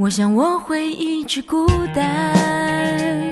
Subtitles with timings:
[0.00, 3.28] 我想我会一直孤单，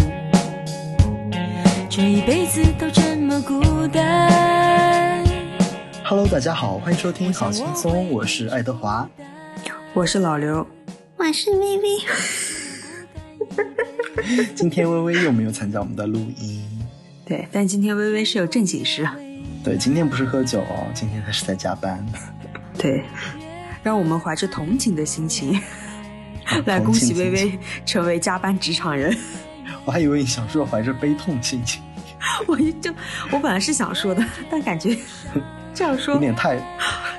[1.89, 5.25] 这一辈子都这么孤单。
[6.05, 9.09] Hello，大家好，欢迎收听好轻松，我是爱德华。
[9.95, 10.67] 我是老刘，
[11.17, 11.85] 我是微微。
[14.55, 16.69] 今天微微又没有参加我们的录音，
[17.25, 19.09] 对，但今天微微是有正经事，
[19.65, 22.05] 对，今天不是喝酒哦，今天他是在加班。
[22.77, 23.03] 对，
[23.83, 25.59] 让我们怀着同情的心情
[26.67, 29.17] 来恭喜微微成为加班职场人。
[29.85, 31.83] 我还以为你想说怀着悲痛心情，
[32.47, 32.93] 我就
[33.31, 34.97] 我本来是想说的，但感觉
[35.75, 36.59] 这样说有点太……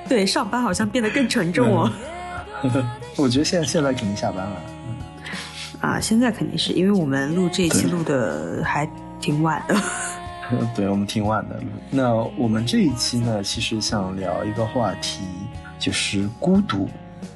[0.07, 1.91] 对，上班好像变得更沉重哦。
[3.15, 4.61] 我觉得现在现在肯定下班了。
[5.81, 8.89] 啊，现在肯定是因为我们录这一期录的还
[9.21, 9.75] 挺晚的。
[10.75, 11.59] 对，我们挺晚的。
[11.89, 15.21] 那我们这一期呢，其实想聊一个话题，
[15.77, 16.89] 就是孤独。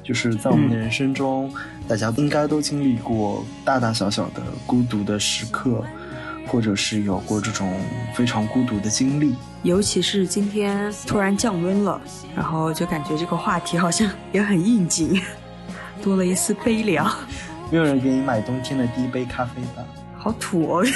[0.04, 5.82] 就是在我们的人生中，嗯、大家应该都经历过大大小小的孤独的时刻，
[6.46, 7.74] 或者是有过这种
[8.14, 9.34] 非常孤独的经历。
[9.62, 11.98] 尤其是今天突然降温了，
[12.36, 15.18] 然后就感觉这个话题好像也很应景，
[16.02, 17.10] 多了一丝悲凉。
[17.70, 19.82] 没有人给你买冬天的第一杯咖啡吧？
[20.18, 20.86] 好土哦！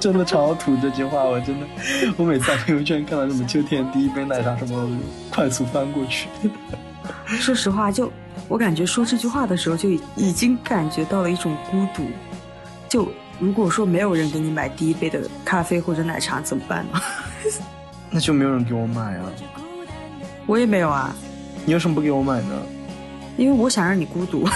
[0.00, 1.66] 真的超土这句话，我真的，
[2.16, 4.98] 我每次在朋友圈看到什么秋天第一杯奶茶什么，
[5.30, 6.26] 快速翻过去。
[7.26, 8.10] 说实话，就
[8.48, 12.08] 我感觉说这句话的时候，就已经感觉到了一种孤独。
[12.88, 13.06] 就
[13.38, 17.00] 如果说没有人给你买第一杯的咖啡或者奶茶，怎么办呢？
[18.10, 19.26] 那就没有人给我买啊。
[20.46, 21.14] 我也没有啊。
[21.66, 22.62] 你为什么不给我买呢？
[23.36, 24.48] 因为我想让你孤独。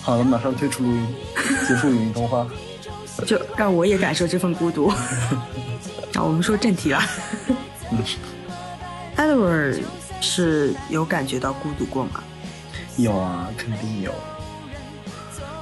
[0.00, 1.14] 好了，马上退出录音，
[1.66, 2.46] 结束语音通话。
[3.26, 4.88] 就让我也感受这份孤独。
[6.14, 7.02] 啊，我们说正题了。
[9.16, 9.82] Edward
[10.20, 12.22] 是有感觉到孤独过吗？
[12.96, 14.12] 有啊，肯定有。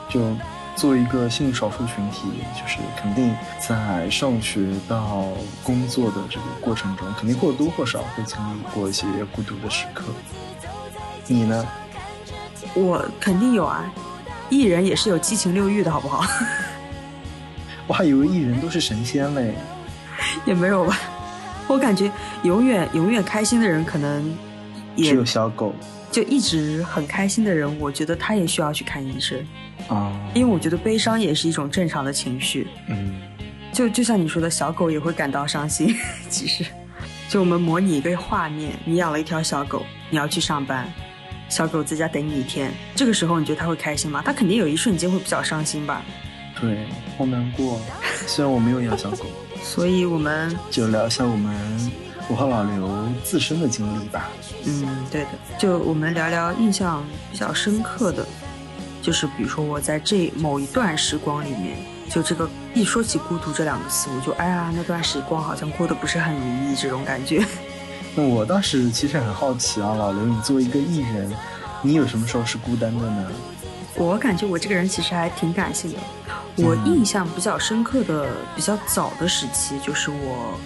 [0.08, 0.36] 就
[0.76, 5.28] 作为一个性少数群体，就是肯定在上学到
[5.62, 10.04] 工作的这个过程中，肯定或多或少会经历过一些孤独的时刻。
[11.26, 11.66] 你呢？
[12.74, 13.84] 我肯定有啊，
[14.48, 16.24] 艺人也是有七情六欲的，好不好？
[17.86, 19.54] 我还以为艺人都是神仙嘞，
[20.46, 20.98] 也没有吧。
[21.68, 22.10] 我感觉
[22.42, 24.34] 永远永远开心的人，可能
[24.96, 25.74] 也只有小狗。
[26.10, 29.38] 就一直很开心的人，我觉得他也需要去看医生
[29.88, 32.68] 啊，因为我觉得悲伤也是一种正常的情绪。
[32.88, 33.14] 嗯，
[33.72, 35.96] 就就像你说的，小狗也会感到伤心。
[36.28, 36.66] 其实，
[37.30, 40.86] 就我们模拟一个画面，你养了一条小狗，你要去上班，
[41.48, 44.22] 小狗在家等你一天，这个时候你觉得它会开心吗？
[44.22, 46.02] 它肯定有一瞬间会比较伤心吧。
[46.62, 46.86] 对，
[47.18, 47.80] 好难过。
[48.28, 49.26] 虽然我没有养小狗，
[49.64, 51.92] 所以我们就聊一下我们
[52.28, 54.28] 我和老刘自身的经历吧。
[54.64, 58.24] 嗯，对的，就我们聊聊印象比较深刻的，
[59.02, 61.76] 就是比如说我在这某一段时光里面，
[62.08, 67.44] 就这个一说起孤独这两个词，我就哎呀，那段时光好像过得不是很如意这种感觉。
[68.14, 71.28] 那我当时其实很好奇啊，老刘，你作为一个艺人，
[71.82, 73.32] 你有什么时候是孤单的呢？
[73.96, 75.98] 我感觉我这个人其实还挺感性的。
[76.56, 80.58] 我印象比较深刻的、比较早的时期，就是我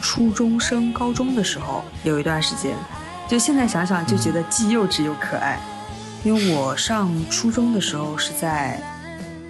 [0.00, 2.74] 初中升高中的时候，有一段时间，
[3.28, 5.60] 就现在想想就觉得既幼稚又可爱。
[6.24, 8.80] 因为我上初中的时候是在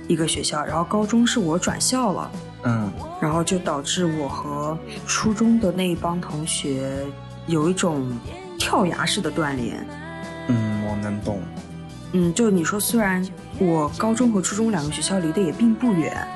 [0.06, 2.30] 一个学校，然后高中是我转校了，
[2.64, 7.06] 嗯，然后就导致我和初中的那一帮同学
[7.46, 8.10] 有一种
[8.58, 9.86] 跳崖式的断联。
[10.48, 11.40] 嗯，我能懂。
[12.12, 13.22] 嗯，就你说，虽然
[13.58, 16.26] 我高中和初中两个学校离得也并不远，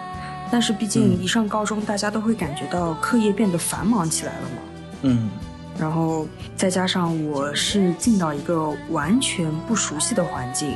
[0.50, 4.62] 但是毕竟一上高中，大家都会感觉到课业变得繁忙起来了嘛。
[5.03, 5.31] 嗯，
[5.78, 10.75] 然后再加上我是进到一个完全不熟悉的环境，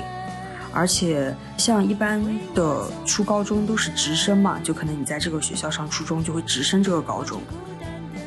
[0.72, 2.24] 而且像一般
[2.54, 7.42] 的初高中都是直升嘛，就可能你在这个学校上初中就会直升这个高中，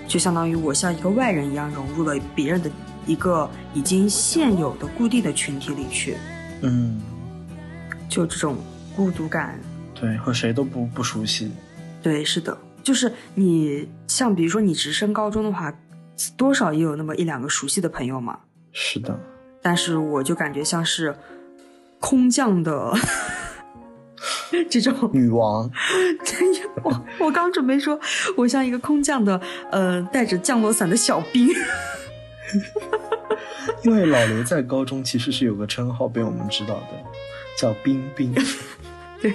[0.08, 2.70] 就相当于我像一个外人一样融入了别人的
[3.08, 6.16] 一个已经现有的固定的群体里去。
[6.62, 7.02] 嗯，
[8.10, 8.58] 就这种
[8.96, 9.60] 孤独感，
[9.94, 11.52] 对，和谁都不不熟悉。
[12.02, 15.74] 对，是的，就是你像比如说你直升高中的话，
[16.36, 18.40] 多少也有那么一两个熟悉的朋友嘛。
[18.72, 19.20] 是的，
[19.62, 21.16] 但是我就感觉像是
[22.00, 22.94] 空降的
[24.70, 25.70] 这种女王。
[26.84, 28.00] 我我刚准备说，
[28.38, 29.40] 我像一个空降的，
[29.72, 31.48] 呃，带着降落伞的小兵。
[33.84, 37.04] 因为老刘在高中其实是有个称号被我们知道的，
[37.58, 38.34] 叫冰冰。
[39.22, 39.34] 对，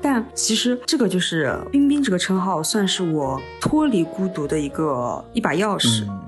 [0.00, 6.04] 但其实这个就是冰冰这个称号，算是我脱离孤独的一个一把钥匙。
[6.04, 6.20] 嗯，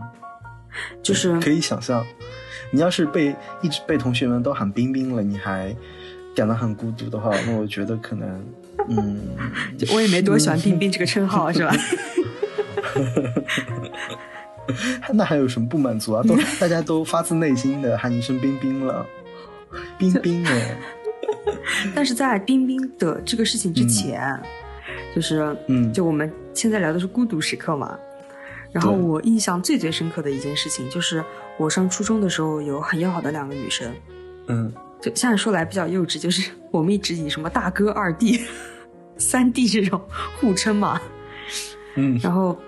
[1.03, 2.05] 就是可以想象，
[2.71, 5.75] 你要是被一直被同学们都喊冰冰了，你还
[6.35, 8.44] 感到很孤独的话，那我觉得可能，
[8.88, 9.20] 嗯，
[9.94, 11.75] 我也没多喜欢冰冰这个称号，是吧？
[15.12, 16.22] 那还有什么不满足啊？
[16.22, 19.06] 都 大家都发自内心的喊一声冰冰了，
[19.99, 20.76] 冰冰哎。
[21.94, 24.22] 但是在冰冰的这个事情之前，
[25.14, 27.99] 就是嗯，就我们现在聊的是孤独时刻嘛。
[28.72, 31.22] 然后我印象最最深刻的一件事情，就是
[31.58, 33.93] 我上初中的时候有很要好的两个女生，
[34.49, 38.40] 嗯，就现在说来比较幼稚，就是我们一直以什么大哥、二弟、
[39.17, 40.00] 三弟这种
[40.40, 41.00] 互称嘛。
[41.94, 42.58] 嗯，然后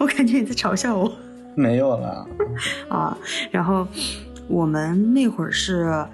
[0.00, 1.12] 我感觉你在嘲笑我
[1.54, 2.26] 没有了
[2.88, 3.16] 啊。
[3.52, 3.86] 然后
[4.48, 6.04] 我们那会儿是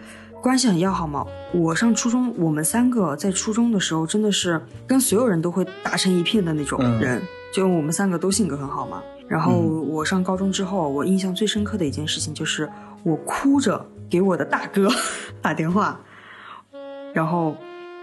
[0.43, 1.25] 关系很要好嘛。
[1.53, 7.23] 我上初中，我们三个在初中的时候真的是跟所有人都会打成一片的那种人。
[7.55, 12.69] 就我们三个都性格很好嘛，然后我上高中之后，我印象最深刻的一件事情就是
[13.03, 14.91] 我哭着给我的大哥
[15.41, 15.99] 打电话，
[17.15, 17.57] 然后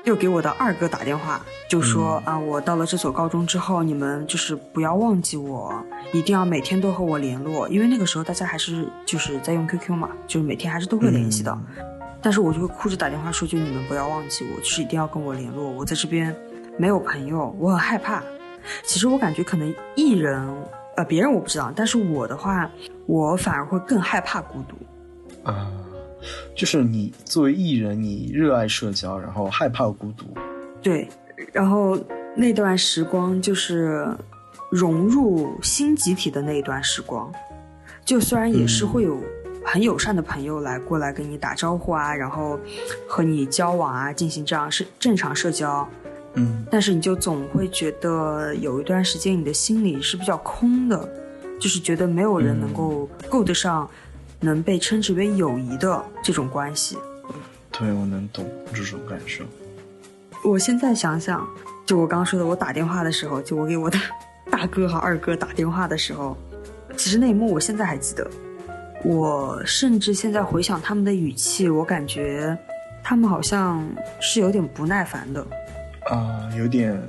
[0.03, 5.73] 又给我的二哥打电话，就说啊，我到了这所高中之后，你们就是不要忘记我，
[6.11, 11.57] 一定要每天都和我联络，因为那个时候大家还是就是在用 QQ 嘛，就是每天还是都会联系的，
[12.21, 16.35] 但是我就会哭着打电话说，就你们不要忘记我，就是一定要跟我联络，我在这边
[16.77, 18.21] 没有朋友，我很害怕。
[18.83, 20.47] 其实我感觉可能艺人，
[20.97, 22.69] 呃，别人我不知道，但是我的话，
[23.05, 24.75] 我反而会更害怕孤独。
[25.49, 25.69] 啊，
[26.55, 30.25] 就是你作为艺人，你热爱社交，然后害怕孤独。
[30.81, 31.07] 对，
[31.51, 31.97] 然后
[32.35, 34.07] 那段时光就是
[34.71, 37.31] 融入新集体的那一段时光，
[38.03, 39.21] 就虽然也是会有
[39.63, 42.59] 很友善的朋友来过来跟你打招呼啊，然后
[43.07, 45.87] 和你交往啊，进行这样是正常社交。
[46.35, 51.07] 嗯，但是你就总会觉得有一段时间你的心里是比较空的，
[51.61, 53.87] 就是觉得没有人能够够得上
[54.43, 56.97] 能被称之为友谊的这种关系。
[57.71, 59.43] 对，我能懂这种感受。
[60.43, 61.47] 我现在想想，
[61.85, 63.97] 就我刚刚说的，我打电话的时候，就我给我的
[64.51, 66.37] 大哥和二哥打电话的时候，
[66.97, 68.29] 其实那一幕我现在还记得。
[69.05, 72.57] 我甚至现在回想他们的语气，我感觉
[73.03, 73.85] 他们好像
[74.21, 75.45] 是有点不耐烦的。
[76.09, 77.01] 啊，有点，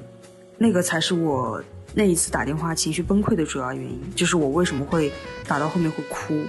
[0.56, 1.62] 那个才是我
[1.94, 5.12] 那一次打电话情绪崩溃的主要原因，就是我为什么会
[5.46, 6.42] 打到后面会哭，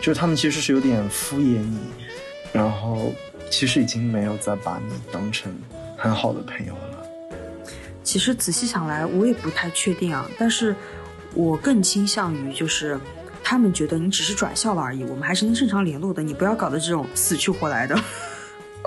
[0.00, 1.78] 就是他们其实是有点敷衍你，
[2.52, 3.12] 然后
[3.50, 5.52] 其实已经没有再把你当成
[5.96, 7.06] 很好的朋友了。
[8.02, 10.74] 其实仔细想来，我也不太确定啊，但是
[11.34, 12.98] 我更倾向于就是
[13.44, 17.96] 他们觉得你只是转校了而已，我们还是能正常联络的，你不要搞得这种死去活来的。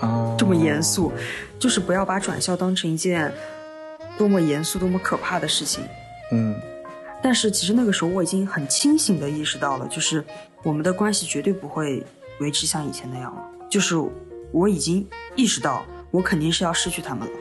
[0.02, 1.14] 哦，这么严肃，
[1.58, 3.34] 就是不要把转校当成一件
[4.18, 5.86] 多么严肃、多么可怕的事情。
[6.34, 6.54] 嗯，
[7.24, 10.22] 但是其实那个时候我已经很清醒的意识到了，就是
[10.66, 12.04] 我们的关系绝对不会
[12.40, 13.42] 维持像以前那样了。
[13.70, 13.96] 就是
[14.52, 17.34] 我已经意识到，我肯定是要失去他们了。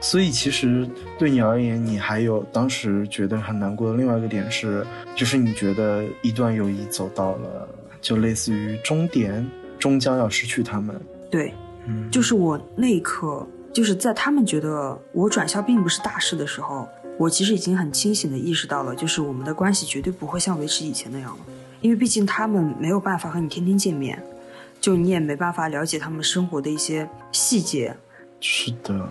[0.00, 4.84] 所以其实对你而言，你还有当时觉得很难过的另外一个点是，
[5.14, 7.68] 就是你觉得一段友谊走到了
[8.00, 9.48] 就类似于终点，
[9.78, 11.00] 终将要失去他们。
[11.30, 11.54] 对。
[12.12, 16.88] 就是我那一刻，就是在他们觉得我转校并不是大事的时候，
[17.18, 21.44] 我其实已经很清醒的意识到了，就是我们的关系绝对不会像维持以前那样了，
[21.82, 24.18] 因为毕竟他们没有办法和你天天见面，
[24.80, 27.94] 就你也没办法了解他们生活的一些细节。
[28.40, 29.06] 是的，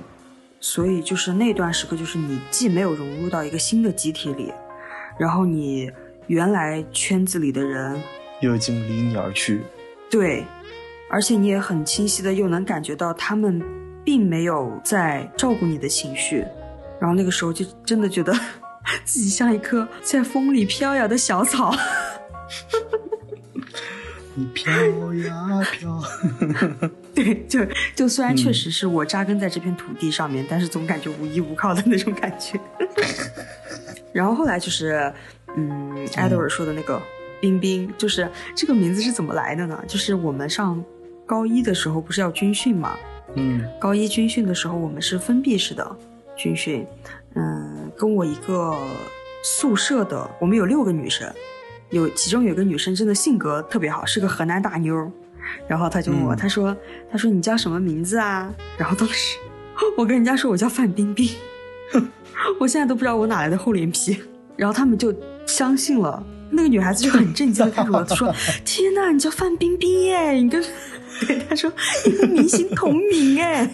[0.59, 4.51] 所以就是那段时刻，就是你既没有融入到一个新的集体里，
[5.19, 5.91] 然后你
[6.25, 8.01] 原来圈子里的人
[8.39, 9.61] 又已经离你而去。
[10.09, 10.43] 对。
[11.13, 13.61] 而且你也很清晰的又能感觉到他们
[14.01, 16.45] 并没有在照顾你的情绪，
[17.01, 18.31] 然后那个时候就真的觉得
[19.03, 21.75] 自己像一棵在风里飘摇的小草。
[24.36, 24.72] 你飘
[25.15, 26.01] 呀飘。
[27.13, 27.60] 对，就
[27.96, 32.60] 就虽然确实是我扎根在这片土地上面，但是总感觉无依无靠的那种感觉。
[34.13, 35.13] 然后后来就是，
[35.55, 37.01] 嗯，艾德尔说的那个
[37.39, 39.84] 冰冰，就是这个名字是怎么来的呢？
[39.88, 40.84] 就是我们上。
[41.24, 42.98] 高一的时候不是要军训嘛？
[43.36, 45.96] 嗯，高一军训的时候我们是封闭式的
[46.36, 46.86] 军训，
[47.36, 48.77] 嗯，跟我一个
[49.41, 51.34] 宿舍的，我们有六个女生，
[51.91, 55.12] 有其中有个女生真的性格特别好，是个河南大妞，
[55.67, 56.75] 然后她就问我，她说，
[57.12, 58.51] 她说你叫什么名字啊？
[58.77, 59.38] 然后当时
[59.98, 61.29] 我跟人家说我叫范冰冰，
[62.60, 64.17] 我现在都不知道我哪来的厚脸皮，
[64.55, 65.13] 然后他们就
[65.45, 68.33] 相信了，那个女孩子就很震惊的看着我说，
[68.65, 70.63] 天呐，你叫范冰冰耶，你跟。
[71.27, 71.71] 对，他说
[72.03, 73.69] 你跟明星同名哎，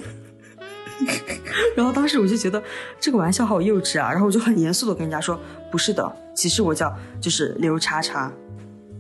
[1.76, 2.62] 然后当时我就觉得
[3.00, 5.40] 这个玩笑好幼稚啊，然后我就很严肃的跟人家说
[5.72, 8.32] 不是的，其实我叫就是刘叉叉，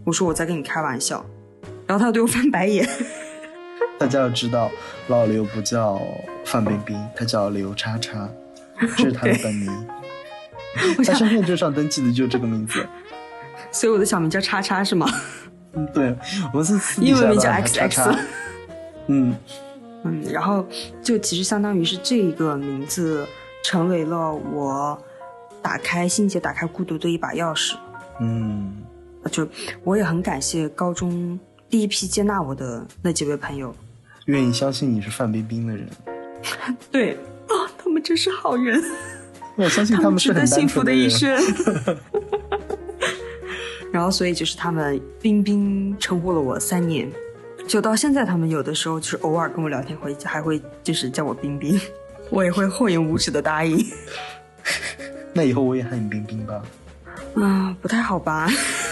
[0.05, 1.25] 我说我在跟你开玩笑，
[1.85, 2.87] 然后他对我翻白眼。
[3.99, 4.69] 大家要知道，
[5.07, 5.99] 老刘不叫
[6.45, 8.29] 范冰冰，他叫刘叉叉，
[8.79, 9.87] 这是他的本名。
[11.03, 12.85] 他身份证上登记的就是这个名字，
[13.71, 15.09] 所以我的小名叫叉叉是吗？
[15.73, 16.15] 嗯，对，
[16.53, 18.01] 我是英文名叫 X X。
[19.07, 19.35] 嗯
[20.09, 20.65] 嗯，然后
[21.01, 23.27] 就其实相当于是这个名字
[23.63, 24.97] 成为了我
[25.61, 27.75] 打开心结、打开孤独的一把钥匙。
[28.19, 28.73] 嗯，
[29.31, 29.47] 就
[29.83, 33.75] 我也很感谢高中第一批接纳我的那几位朋友，
[34.25, 35.87] 愿意相信你是范冰冰的人。
[36.91, 37.13] 对
[37.47, 38.81] 啊，他们真是好人。
[39.57, 41.29] 我相信他们是很幸福的一生。
[41.35, 41.97] 人。
[43.91, 47.09] 然后，所以就是他们冰冰称呼了我三年，
[47.67, 51.79] 就到现在，他们有的时候就是偶尔跟我聊天会还会就是叫我冰冰，
[52.29, 53.85] 我也会厚颜无耻的答应。
[55.33, 56.63] 那以后我也喊你冰冰吧。
[57.35, 58.47] 啊，不太好吧？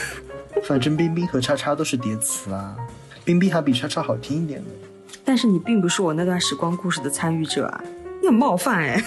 [0.67, 2.75] 反正冰冰和叉叉都是叠词啊，
[3.23, 4.67] 冰冰还比叉叉好听一点呢。
[5.23, 7.83] 但是你并不是我那段时光故事的参与者啊，
[8.21, 9.03] 你很冒犯哎。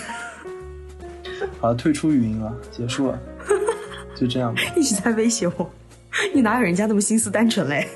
[1.60, 3.18] 好，退出语音了，结束了，
[4.16, 4.60] 就这样吧。
[4.74, 5.70] 一直在威胁我，
[6.34, 7.86] 你哪有人家那么心思单纯嘞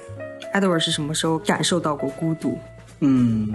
[0.52, 2.58] ？Edward 是什么时候感受到过孤独？
[3.00, 3.52] 嗯，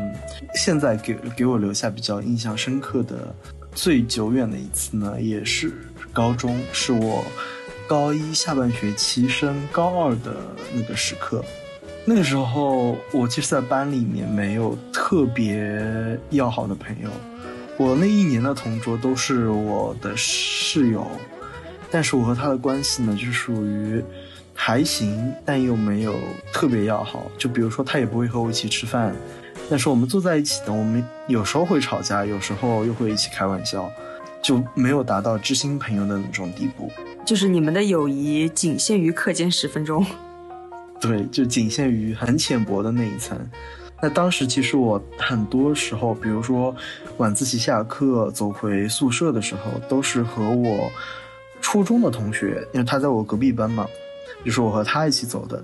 [0.55, 3.33] 现在给给我留下比较印象深刻的、
[3.73, 5.71] 最久远的一次呢，也是
[6.11, 7.23] 高中，是我
[7.87, 10.35] 高一下半学期升高二的
[10.75, 11.43] 那个时刻。
[12.03, 17.09] 那个时候，我其实，在班里面没有特别要好的朋友。
[17.77, 21.05] 我那一年的同桌都是我的室友，
[21.91, 24.03] 但是我和他的关系呢，就属于
[24.59, 26.15] 还行，但又没有
[26.51, 27.31] 特别要好。
[27.37, 29.15] 就比如说，他也不会和我一起吃饭，
[29.69, 33.89] 但是我们坐在一起的，我们有时候会吵架，有时候又会一起开玩笑，
[34.41, 36.91] 就没有达到知心朋友的那种地步。
[37.23, 40.03] 就是你们的友谊仅限于课间十分钟，
[40.99, 43.39] 对，就仅限于很浅薄的那一层。
[44.01, 46.75] 那当时其实我很多时候，比如说
[47.17, 50.91] 晚自习下课走回宿舍的时候，都是和我
[51.61, 53.87] 初中的同学，因为他在我隔壁班嘛，
[54.45, 55.63] 就是我和他一起走的。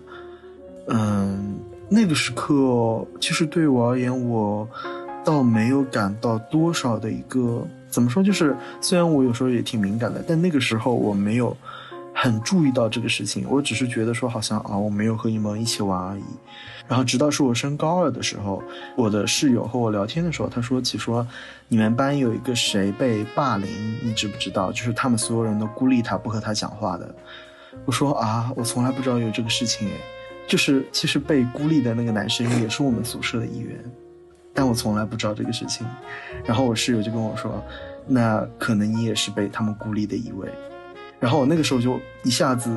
[0.88, 1.56] 嗯，
[1.90, 4.68] 那个时刻其实对我而言，我
[5.24, 11.56] 倒没有感到多少的一个怎么说，就是虽然我有时候也挺敏感的，但那个时候我没有
[12.14, 16.24] 很注意到这个事情，我只是觉得说好像啊，我没有和你们一起玩而已。
[16.86, 18.62] 然后直到是我升高二的时候，
[18.98, 21.26] 我的室友和我聊天的时候，他说起说，
[21.70, 23.70] 你们班有一个谁被霸凌，
[24.04, 24.70] 你知不知道？
[24.70, 27.16] 就是他们所有人都孤立他，不和他讲话的。
[27.86, 29.94] 我说啊，我从来不知道有这个事情诶，
[30.48, 33.78] 就是其实被孤立的那个男生也是我们宿舍的一员，
[34.54, 35.86] 但我从来不知道这个事情。
[36.46, 37.64] 然后我室友就跟我说，
[38.08, 40.48] 那可能你也是被他们孤立的一位。
[41.20, 42.70] 然后我那个时候就一下子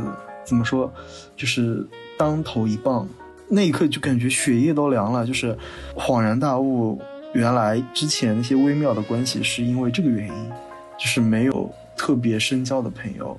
[0.44, 0.92] 怎么说，
[1.36, 1.86] 就是
[2.16, 3.08] 当头一棒。
[3.48, 5.56] 那一刻就感觉血液都凉了，就是
[5.94, 7.00] 恍然大悟，
[7.32, 10.50] 原来之前那些微妙的关系是因为这个原因，
[10.98, 13.38] 就是没有特别深交的朋友，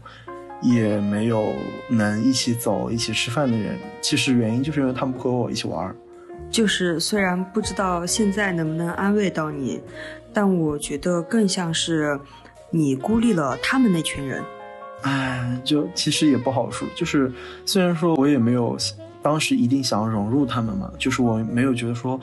[0.61, 1.53] 也没有
[1.89, 3.77] 能一起走、一起吃饭的人。
[4.01, 5.95] 其实原因就是因为他们不和我一起玩。
[6.49, 9.81] 就是虽然不知道现在能不能安慰到你，
[10.33, 12.19] 但我觉得更像是
[12.71, 14.43] 你孤立了他们那群人。
[15.01, 16.87] 唉，就其实也不好说。
[16.95, 17.31] 就是
[17.65, 18.77] 虽然说我也没有。
[19.19, 22.17] 当时一定想要融入他们嘛，就是我没有觉得说，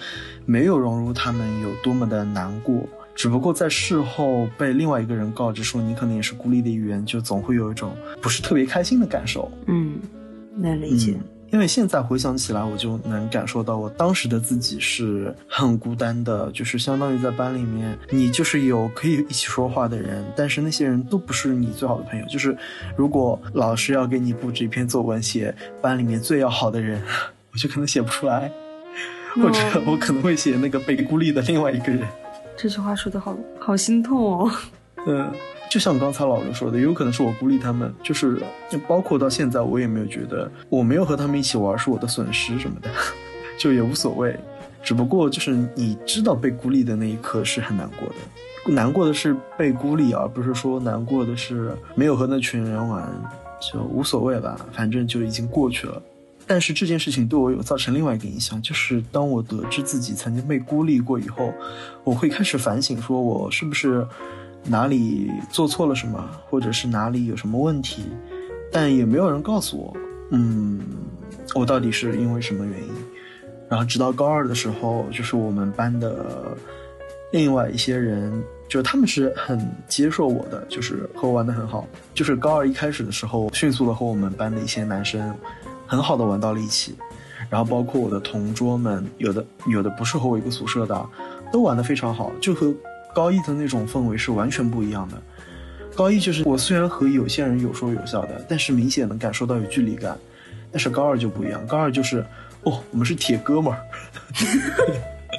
[0.46, 9.50] 没有融入他们有多么的难过，只不过在事后被另外一个人告知说你可能也是孤立的一员，就总会有一种不是特别开心的感受。
[9.66, 9.98] 嗯，
[10.56, 11.16] 能理解。
[11.52, 22.26] 因为现在回想起来，我就能感受到我当时的自己是很孤单的，就是相当于在班里面，你就是有可以一起说话的人，但是那些人都不是你最好的朋友。
[22.26, 22.56] 就是
[22.96, 27.00] 如果老师要给你布置一篇作文，写班里面最要好的人，
[27.52, 28.50] 我就可能写不出来，
[29.36, 32.02] 或者我可能会写那个被孤立的另外一个人。
[32.56, 34.50] 这句话说的好好心痛哦。
[35.06, 35.30] 嗯。
[35.70, 38.40] 就像刚才老刘说的，也有可能是我孤立他们，就是
[38.86, 42.88] 包括到现在，我也没有觉得我没有和他们一起玩是我的损失什么的，
[43.58, 44.38] 就也无所谓。
[44.84, 53.02] 只不过就是你知道被孤立的那一刻是很难过的，难过的是被孤立，而不是说难过的是没有和那群人玩，
[53.60, 56.00] 就无所谓吧，反正就已经过去了。
[56.46, 61.52] 但是这件事情对我有造成另外一个影响，就是当我得知自己曾经被孤立过以后，
[62.04, 64.06] 我会开始反省，说我是不是。
[64.66, 68.02] 哪里做错了什么，或者是哪里有什么问题，
[68.72, 69.94] 但也没有人告诉我，
[70.30, 70.80] 嗯，
[71.54, 72.88] 我到底是因为什么原因。
[73.68, 76.56] 然后直到高二的时候，就是我们班的
[77.30, 81.86] 另外一些人，就是他们是很接受我的，就是和我玩的很好。
[82.14, 85.30] 就是高二一开始的时候，迅速的和我们班的一些男生
[85.94, 86.96] 很好的玩到了一起。
[87.48, 91.08] 然后包括我的同桌们，有的有的不是和我一个宿舍的，
[91.52, 92.74] 都玩的非常好，就和
[93.14, 95.22] 高一的那种氛围是完全不一样的。
[95.94, 100.18] 高一就是我虽然和有些人有说有笑的，但是明显能感受到有距离感。
[100.72, 102.26] 但是高二就不一样，高二就是
[102.64, 103.78] 哦，我们是铁哥们儿，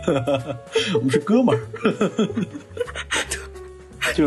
[0.96, 1.60] 我们是哥们儿，
[4.16, 4.26] 就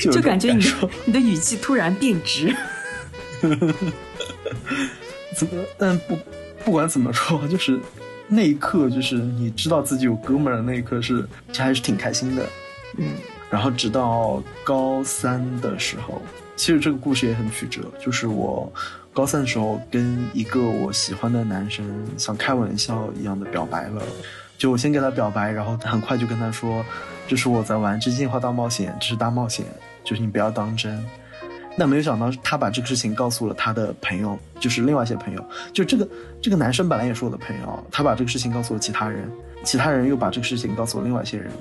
[0.00, 2.54] 就就感觉你说你的语气突然变直。
[5.76, 6.16] 但不
[6.64, 7.78] 不管怎么说， 就是
[8.26, 12.44] 那一刻，就是你知道自己有哥们儿的那一刻，是其实还是挺开心的。
[12.96, 13.14] 嗯，
[13.50, 16.20] 然后直到高三的时候，
[16.56, 17.82] 其实这个故事也很曲折。
[18.00, 18.72] 就是我
[19.12, 21.84] 高三的时候跟一个我喜欢的男生
[22.16, 24.02] 像开玩笑一样的表白了。
[24.56, 26.84] 就我先跟他表白，然后很快就跟他说
[27.28, 29.64] ：“这是我在玩《真心话大冒险》，这是大冒险，
[30.02, 31.00] 就是你不要当真。”
[31.78, 35.44] 那没有想到，他把这个事情告诉了他的朋友，就是另外一些朋友。
[35.72, 36.08] 就这个
[36.42, 39.30] 这个男生本来也是我的朋友，他把这个事情告诉了其他人，
[39.62, 41.52] 其他人又把这个事情告诉了另外一些人。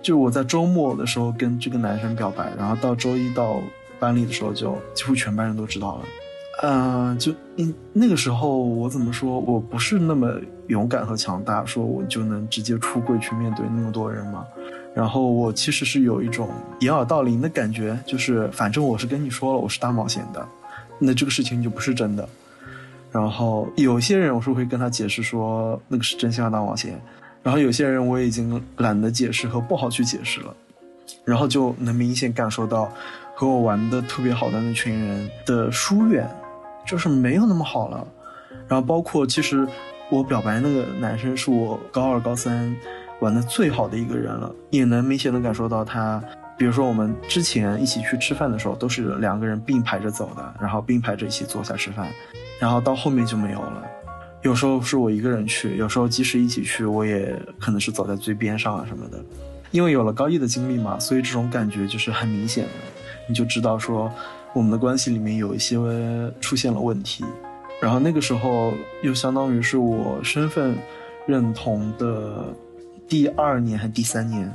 [0.00, 3.60] 就我在周末的时候跟这个男生表白，然后到周一到
[3.98, 6.04] 班里的时候，就几乎全班人都知道了。
[6.62, 14.44] 嗯、就嗯那个时候我怎么说，我不是那么勇敢和强大，说我就能直接出柜去面对那么多人吗。
[14.98, 16.48] 然后我其实是有一种
[16.80, 20.44] 掩耳盗铃的感觉，就是反正我是跟你说了我是大冒险的，
[20.98, 22.28] 那这个事情就不是真的。
[23.12, 27.00] 然后有些人我是会跟他解释说那个是真心话大冒险，
[27.44, 30.52] 然后有些人我已经懒得解释和不好去解释了，
[31.24, 32.92] 然后就能明显感受到
[33.36, 36.28] 和我玩的特别好的那群人的疏远，
[36.84, 38.04] 就是没有那么好了。
[38.66, 39.64] 然后包括其实
[40.10, 42.74] 我表白那个男生是我高二高三
[43.20, 46.22] 玩的最好的一个人了，也能明显的感受到他，
[46.56, 52.08] 比如说我们之前一起去吃饭的时候，都是两个人并排着走的，然后并排着一起坐下吃饭，
[52.60, 53.82] 然后到后面就没有了。
[54.42, 59.18] 有时候是我一个人去，有时候即使一起去，我也可能是走在最边上啊什么的。
[59.72, 62.70] 因为有了高一的经历嘛，所以这种感觉就是很明显的，
[63.28, 64.10] 你就知道说
[64.54, 65.76] 我们的关系里面有一些
[66.40, 67.24] 出现了问题。
[67.80, 70.76] 然后那个时候又相当于是我身份
[71.26, 72.44] 认同的
[73.08, 74.54] 第二年还是第三年，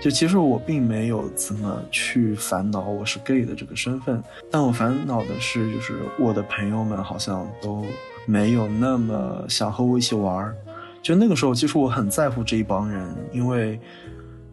[0.00, 7.84] 就其实我并没有怎么去烦恼我是 gay 的这个身份，但我烦恼的是就是我的朋友们好像都
[8.24, 10.54] 没有那么想和我一起玩儿。
[11.02, 13.80] 就那个时候，其实我很在乎这一帮人，因为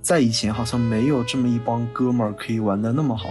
[0.02, 3.30] 在以前好像没有这么一帮哥们儿可以玩的那么好，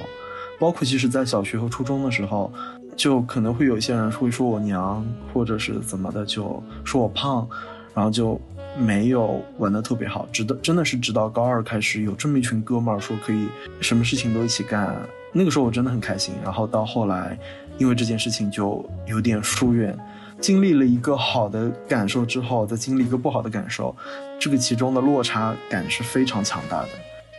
[0.61, 2.52] 包括其实在小学和初中的时候。
[2.96, 7.48] 就可能会有一些人会说我娘，或者是怎么的，就说我胖，
[7.94, 8.40] 然后就
[8.78, 10.28] 没有玩的特别好。
[10.32, 13.48] 直到真的是直到高二开始有这么一群哥们儿说可以
[13.80, 14.96] 什么事情都一起干，
[15.32, 16.34] 那个时候我真的很开心。
[16.44, 17.38] 然后到后来，
[17.76, 19.98] 因为这件事情就有点疏远，
[20.40, 23.94] 经历了一个好的感受之后，再经历一个不好的感受，
[24.38, 26.88] 这个其中的落差感是非常强大的。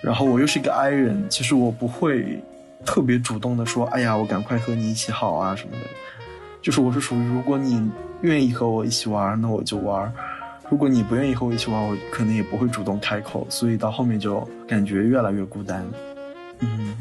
[0.04, 2.44] 然后我又是一个 I 人，其实我不会。
[2.86, 5.80] 特别主动的说：“哎呀，我赶快和你一起好啊什么的。”
[6.64, 10.10] 就是我是属于，如果你愿意和我一起玩，那我就玩；
[10.70, 13.46] 如果你不愿意和我一起玩，我可能也不会主动开口。
[13.50, 15.84] 所以到后面就感觉越来越孤单。
[16.60, 16.96] 嗯，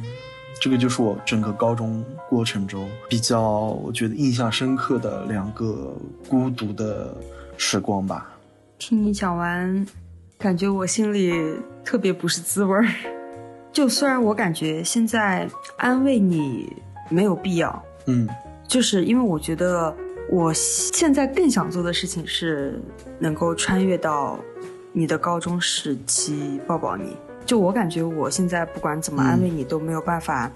[0.61, 5.95] 这个就是我整个高中过程中比较我觉得印象深刻的两个
[6.29, 7.15] 孤独的
[7.57, 8.31] 时光吧。
[8.79, 9.87] 听你讲完，
[10.39, 11.35] 感觉我心里
[11.85, 12.87] 特别不是滋味儿。
[13.71, 16.73] 就虽然我感觉现在安慰你
[17.11, 18.27] 没有必要，嗯，
[18.67, 19.95] 就是因为我觉得
[20.31, 22.81] 我现在更想做的事情是
[23.19, 24.39] 能够穿越到
[24.93, 27.17] 你的高中时期抱抱你。
[27.47, 30.53] 就我感觉我现在不管怎么安慰你都没有办法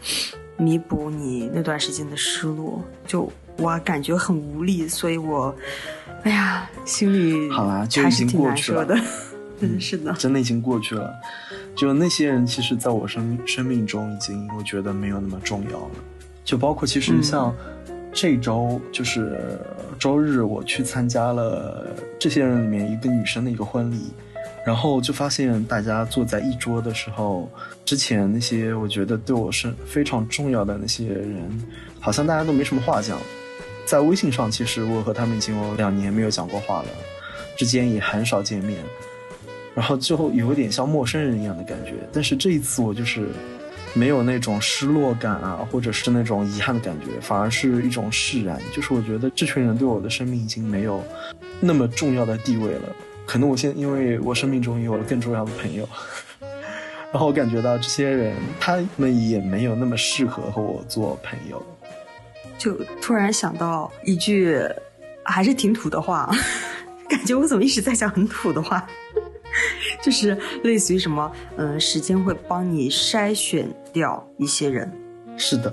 [0.59, 5.55] 弥补你那段时间的失落，就我感觉很无力，所以我，
[6.23, 9.01] 哎呀，心里好啦，就还已经是挺难过去了受的。
[9.61, 11.11] 嗯，是的，真的已经过去了。
[11.75, 15.91] 就那些人，其实在我生生命中已经，我觉得没有那么重要了。
[16.45, 17.55] 就包括其实嗯像
[18.13, 19.59] 这周，就是
[19.99, 21.87] 周日，我去参加了
[22.19, 24.13] 这些人里面一个女生的一个婚礼，
[24.67, 27.49] 然后就发现大家坐在一桌的时候，
[27.85, 31.49] 之前那些我觉得对我是非常重要的那些人，
[32.01, 33.19] 好像大家都没什么话讲。
[33.85, 36.89] 在微信上，其实我和他们已经有两年没有讲过话了，
[37.57, 38.79] 之间也很少见面。
[39.75, 41.95] 然后就有点像陌生人一样的感觉。
[42.13, 43.29] 但是这一次我就是
[43.95, 48.59] 没有那种失落感啊，或者是那种遗憾的感觉，反而是一种释然。
[48.73, 51.05] 就是我觉得这群人对我的生命已经没有
[51.61, 52.97] 那么重要的地位了。
[53.27, 55.89] 可能我现在因为我生命中有了更重要的朋友，
[57.13, 61.63] 然后我感觉到这些人他们也没有那么适合和我做朋友。
[62.59, 64.59] 就突然想到一句
[65.25, 66.31] 还是挺土的话，
[67.09, 68.87] 感觉我怎么一直在讲很土的话？
[70.03, 74.91] 就是类似于什么，嗯、时间会帮你筛选掉一些人，
[75.37, 75.73] 是的，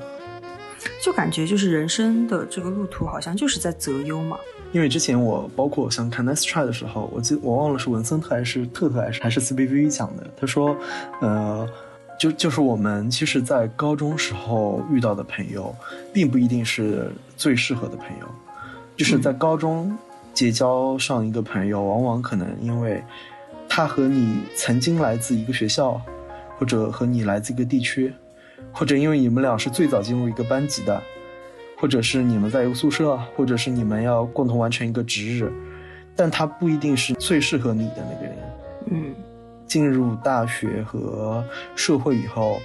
[1.03, 4.37] 就感觉就是人生的这个路途好像就是在择优嘛。
[4.71, 10.77] 因为之前我包括像看 Nice Try 的时候，我记我忘了是文森特还是特特还是还是 CBV 讲的，他说，
[11.21, 11.67] 呃，
[12.19, 15.73] 就就是我们其实，在高中时候遇到的朋友，
[16.13, 18.27] 并不一定是最适合的朋友，
[18.95, 19.97] 就是在高中
[20.35, 23.03] 结交上一个朋友，往往可能因为
[23.79, 26.01] 他和你曾经来自一个学校，
[26.57, 28.13] 或者和你来自一个地区，
[28.73, 31.01] 或者因为你们俩是最早进入一个班级的。
[31.77, 35.49] 或者是你们在一个宿舍，或者是你们要共同完成一个值日，
[36.13, 38.35] 但他不一定是最适合你的那个人。
[38.87, 39.15] 嗯
[39.65, 41.41] 进入大学和
[41.73, 42.59] 社会以后，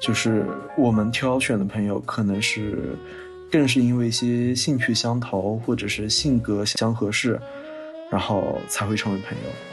[0.00, 0.44] 就是
[0.76, 2.98] 我们挑选的朋友，可能是
[3.48, 7.40] 更是因为一些兴趣相投，或者是性格相合适，
[8.10, 9.67] 然后才会成为朋友。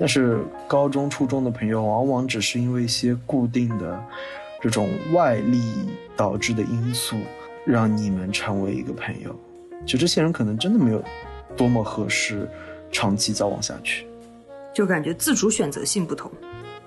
[0.00, 4.02] 但是高中、初中的朋友，往往只是因为一些固定的
[4.60, 5.60] 这种外力
[6.16, 7.14] 导致的因素。
[7.66, 9.38] 让你们成为一个朋友，
[9.84, 11.04] 就这些人可能真的没有
[11.54, 12.48] 多么合适
[12.90, 14.06] 长期交往下去。
[14.72, 16.32] 就感觉自主选择性不同，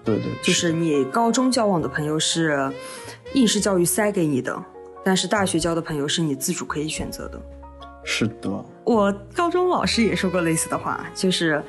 [0.04, 2.73] 对对，就是你高中交往的朋友是
[3.36, 4.62] 应试教育塞给你的，
[5.06, 7.39] 但是大学交的朋友是你自主可以选择的。
[8.04, 11.63] 是的，我高中老师也说过类似的话，就是，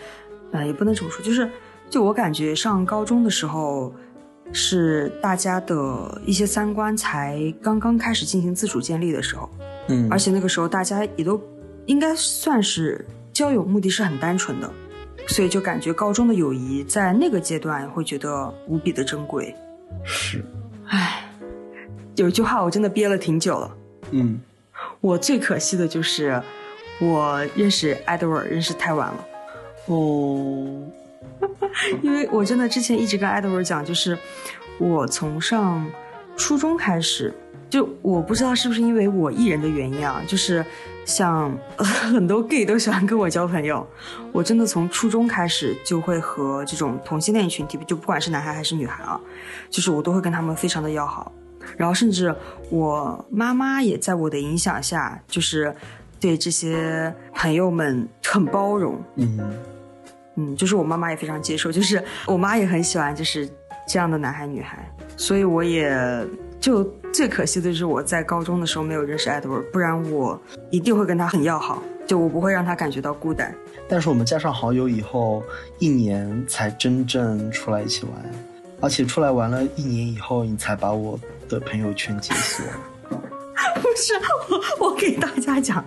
[0.55, 1.51] 呃，也不能这么说，就是，
[1.90, 3.95] 就我感觉上高中的时候。
[4.53, 9.49] 是大家的一些三观才刚刚开始进行自主建立的时候，
[9.88, 11.43] 嗯，而且那个时候大家也都
[11.87, 14.71] 应该算是交友目的是很单纯的，
[15.27, 19.53] 所以就感觉高中的友谊在那个阶段会觉得无比的珍贵。
[20.05, 20.45] 是，
[20.87, 21.25] 唉，
[22.17, 23.77] 有一句话我真的憋了挺久了，
[24.11, 24.38] 嗯，
[25.01, 26.40] 我最可惜的就是
[27.01, 29.25] 我认识 Edward 认识太晚了，
[29.87, 30.83] 哦。
[32.03, 34.16] 因为我真的之前一直跟 Edward 讲，就是
[34.79, 35.85] 我从上
[36.37, 37.35] 初中开始，
[37.68, 40.64] 就我不知道是不是因为我艺人的原因啊，就是
[41.05, 43.87] 像、呃、 很多 gay 都喜欢跟我交朋友，
[44.33, 49.20] 我真的从初中开始就会和这种同性恋群体，就不管是男孩还是女孩啊，
[49.68, 51.33] 就是我都会跟他们非常的要好，
[51.77, 52.35] 然后甚至
[52.70, 55.75] 我妈妈也在我的影响下，就是
[56.20, 59.38] 对这些朋友们很包容，嗯。
[60.37, 63.49] 嗯，就是我妈妈也非常接受，就是我妈也很喜欢，就是
[63.87, 64.79] 这样的男孩女孩，
[65.16, 65.97] 所以我也
[66.61, 73.55] 就最可惜的是我在高中的时候没有认识 Edward，不然我一定会跟他很要好，就我不会让他感觉到孤单。
[73.88, 75.42] 但是我们加上好友以后，
[75.79, 78.12] 一年才真正出来一起玩，
[78.81, 82.64] 而且出来玩了一年以后，你才把我的朋友圈解锁。
[83.77, 84.14] 不是
[84.81, 85.85] 我，我给大家讲，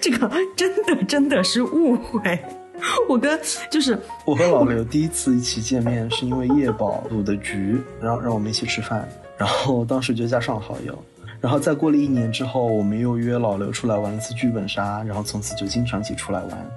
[0.00, 2.38] 这个真的真的是误会。
[3.08, 3.38] 我跟
[3.70, 10.96] 就是我和老刘第一次一起见面，是因为叶宝组的局，然后让我们一起吃饭，然后当时就加上好友，
[11.40, 16.70] 然后再过了一年之后，我们又约老刘出来玩一次剧本杀，然后从此就经常一起出来玩，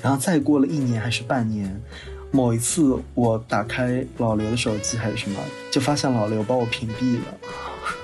[0.00, 1.80] 然后再过了一年还是半年，
[2.30, 7.24] 某一次我打开老刘的手机还是什么，就发现老刘把我屏蔽了。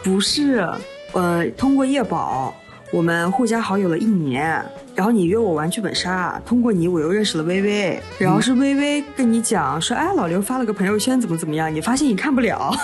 [0.03, 0.69] 不是，
[1.13, 2.55] 呃，通过叶宝。
[2.93, 4.65] 我们互加好友了一年，
[4.97, 12.75] 然后你约我玩剧本杀，通过你我又认识了微微，然后是微微跟你讲说，哎，老刘发了个朋友圈怎么怎么样，你发现你看不了，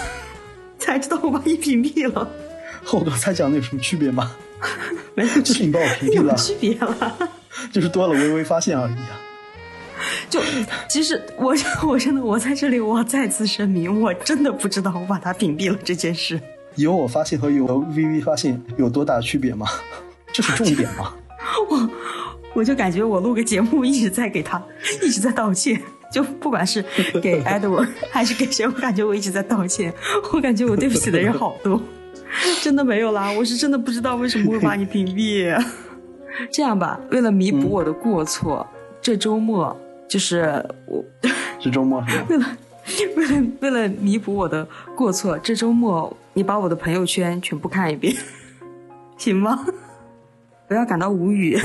[0.79, 2.29] 才知道我把你屏蔽了。
[2.85, 4.31] 和我刚才讲的有什么区别吗？
[5.17, 7.19] 没有，就是你把我屏蔽了， 有区别了，
[7.73, 9.21] 就是多了微微发现而已啊。
[10.31, 10.41] 就
[10.89, 11.55] 其实我
[11.87, 16.41] 我真的我在这里我再次声明，我真的不知道我把他屏蔽了这件事。
[16.77, 19.67] 有我发现和有微微发现有多大区别吗？
[20.37, 21.15] 这是重点吗？
[21.71, 21.91] 我
[22.53, 24.63] 我就感觉我录个节目一直在给他
[25.03, 25.81] 一直在道歉，
[26.13, 26.85] 就不管是
[27.23, 29.91] 给 Edward 还是给谁，我感觉我一直在道歉。
[30.35, 31.81] 我感觉我对不起的人好多，
[32.61, 35.59] 真的没有啦，我是真的不知道为什么会把你屏蔽。
[36.53, 39.75] 这样吧，为了弥补我的过错，嗯、这周末
[40.07, 41.03] 就是我
[41.59, 42.25] 这周末是吗？
[42.29, 42.47] 为了
[43.17, 46.15] 为了为了弥补我的过错，这周末。
[46.35, 48.15] 你把我的朋友圈全部看一遍，
[49.17, 49.65] 行吗？
[50.69, 51.57] 不要感到无语。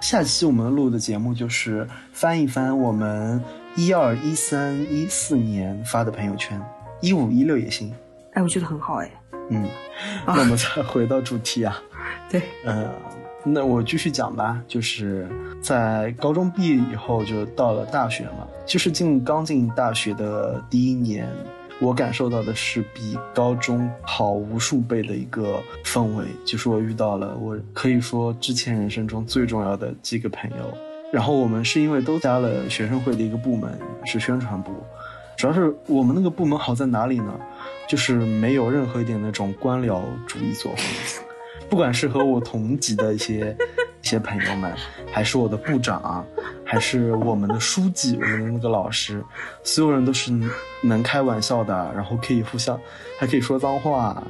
[0.00, 3.42] 下期我们录的节目就是翻一翻我们
[3.76, 6.60] 一二一三一四年发的朋友圈，
[7.00, 7.92] 一五一六也行。
[8.34, 9.10] 哎，我觉得很好哎。
[9.50, 9.66] 嗯，
[10.26, 11.80] 那我们再回到主题啊。
[12.28, 12.90] 对，呃，
[13.42, 14.62] 那我继续讲吧。
[14.68, 15.26] 就是
[15.62, 18.46] 在高中毕业以后，就到了大学嘛。
[18.66, 21.26] 就是进刚进大学的第一年。
[21.78, 30.72] 我感受到的是比高中好无数倍的一个氛围，就是我遇到了我可以说之前人生中最重要的几个朋友，
[31.12, 34.72] 然后我们是因为都加了学生会的一个部门，是宣传部。
[35.36, 37.38] 主要是我们那个部门好在哪里呢？
[37.86, 40.84] 就是没有任何一点那种官僚主义作风。
[41.68, 43.54] 不管是和我同级的一些
[44.06, 44.72] 一些朋友们，
[45.10, 46.24] 还是我的部长，
[46.64, 49.20] 还是我们的书记，我们的那个老师，
[49.64, 50.32] 所有人都是
[50.80, 52.78] 能开玩笑的，然后可以互相，
[53.18, 54.22] 还可以说脏话，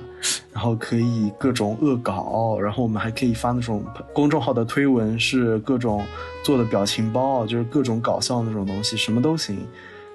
[0.51, 3.85] 然后可以各种恶搞，然后我们还可以发那种
[4.15, 6.03] 公众号的推文，是各种
[6.43, 9.59] 做的表情包，就是各种搞笑那种东西，什么都行，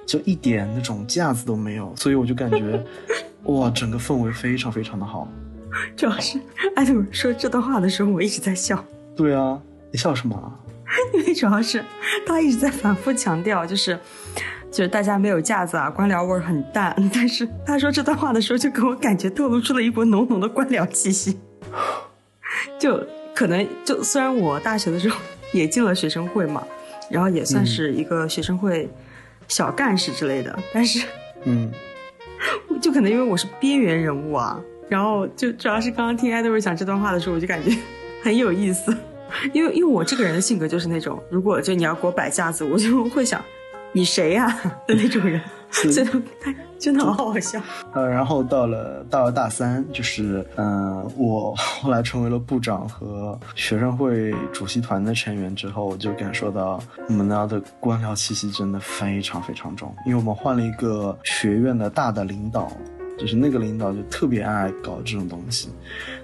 [0.08, 2.84] 就一点那种架子都没有，所以我就感觉，
[3.44, 5.28] 哇，整个氛围非常非常的好。
[5.96, 6.40] 主要是
[6.76, 8.84] 艾特说这段话的时候，我一直在笑。
[9.16, 9.60] 对啊，
[9.92, 10.60] 你笑什么？
[11.14, 11.84] 因为主要是
[12.26, 13.98] 他一直在反复强调，就是
[14.70, 16.94] 就是大家没有架子啊，官僚味儿很淡。
[17.14, 21.40] 但是他说这段话的时候，就给我感觉透露出了一股浓浓的官僚气息。
[22.78, 23.02] 就
[23.34, 25.18] 可能就虽然我大学的时候
[25.54, 26.62] 也进了学生会嘛，
[27.10, 28.90] 然后也算是一个学生会
[29.48, 31.06] 小干事之类的，但是
[31.46, 31.72] 嗯，
[32.82, 34.60] 就可能因为我是边缘人物啊。
[34.90, 37.72] 然后就主要是刚刚听 Edward 讲这段话的时候，我就感觉
[38.24, 38.96] 很有意思，
[39.54, 43.42] 因为因为我这个人的性格就是那种，如果就你要给我摆架子，我就会想
[43.92, 44.48] 你谁呀
[44.88, 45.42] 的那种人，
[45.92, 46.22] 真的
[46.80, 47.62] 真的好好笑。
[47.94, 62.72] 呃，然后到了到了大三，就是嗯，我 后来成为了部长和学生会主席团的成员之后，我就感受到我们那的官僚气息真的非常非常重，因为我们换了一个学院的大的领导。
[63.18, 65.70] 就是那个领导就特别爱搞这种东西，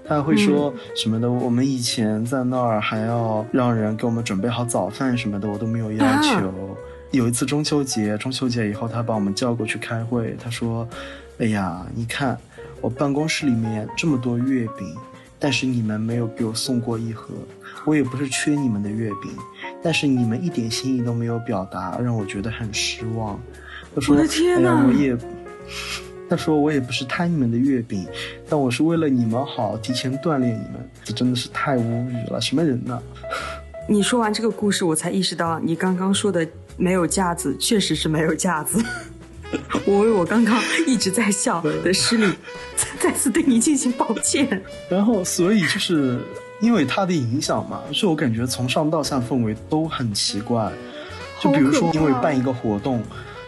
[0.07, 1.29] 他还会说什么的。
[1.29, 6.77] 我们以前在那儿还要让人给我们准备好早饭什么的，我都没有要求。
[7.11, 10.87] 有一次中秋节，中秋节以后他把我们叫过去开会，他说
[11.39, 12.37] ：“哎呀，你看
[12.81, 14.93] 我办公室里面这么多月饼，
[15.39, 17.29] 但是你们没有给我送过一盒。
[17.85, 19.31] 我也不是缺你们的月饼，
[19.81, 23.39] 但是你们一点心意都没有表达，让我觉得很失望。”
[23.95, 25.17] 他说：“我的天哪，我也。”
[26.29, 28.05] 他说：“我也不是贪你们的月饼，
[28.49, 30.89] 但我是为了你们好，提前锻炼你们。
[31.03, 33.01] 这真的是太无语了，什么人呢？”
[33.87, 38.83] 你说完这个故事，我才意识到你刚刚说的没有架子，确实是没有架子。
[39.87, 42.27] 我为我刚刚一直在笑的失礼，
[42.99, 44.61] 再次对你进行抱歉。
[44.91, 46.19] 然后，所以就是
[46.59, 50.69] 因为他的影响嘛，所以我感觉从上到下氛围都很奇怪。
[51.39, 53.01] 就比如说，因为办一个活动。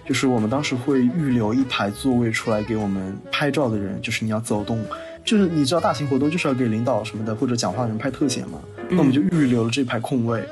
[0.10, 4.84] 就是我们当时会预留一排座位出来给我们拍照的人，就是你要走动，
[5.24, 8.58] 就是你知道大型活动就是要给领导什么的或者讲话的人拍特写嘛，
[8.90, 10.44] 那我们就预留了这排空位，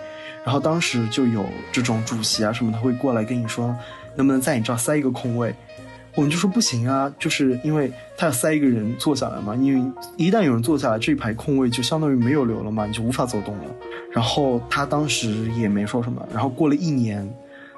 [0.46, 3.76] 然后当时就有这种主席啊什么他会过来跟你说，
[4.16, 5.52] 能不能在你这儿塞一个空位，
[6.14, 13.64] 我们就说不行啊，就是因为他要塞一个人坐下来嘛，因为一旦有人坐下来，这一排空位就相当于没有留了嘛，你就无法走动了。
[14.12, 17.28] 然后他当时也没说什么，然后过了一年。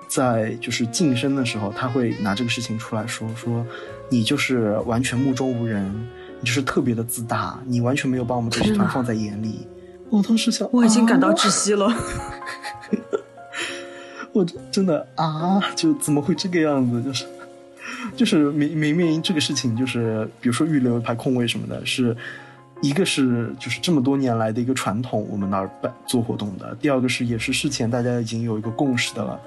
[0.10, 3.66] 在就是晋升的时候，他会拿这个事情出来说说，
[4.10, 5.86] 你就是完全目中无人，
[6.42, 9.68] 你就是特别的自大，你完全没有把我们主席团放在眼里。
[10.10, 11.88] 我当时想，我已经感到窒息了。
[14.34, 17.04] 我真的啊，就怎么会这个样子？
[17.04, 17.26] 就是
[18.16, 22.16] 就是明明明这个事情就是，比如说预留一排空位什么的，是
[22.82, 29.40] 一个是就是这么多年来的一个传统，我们那儿办做活动的；第二个是也是事前大家已经有一个共识的了。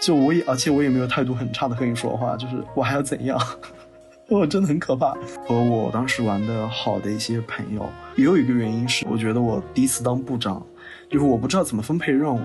[0.00, 3.38] 就我也，而且我也没有态度很差的和你说话，就是我还要怎样？
[4.28, 5.14] 我真的很可怕。
[5.46, 10.64] 和我当时玩的好的一些朋友，也有一个原因是，我觉得我第一次当部长，
[11.10, 12.40] 就是我不知道怎么分配任务。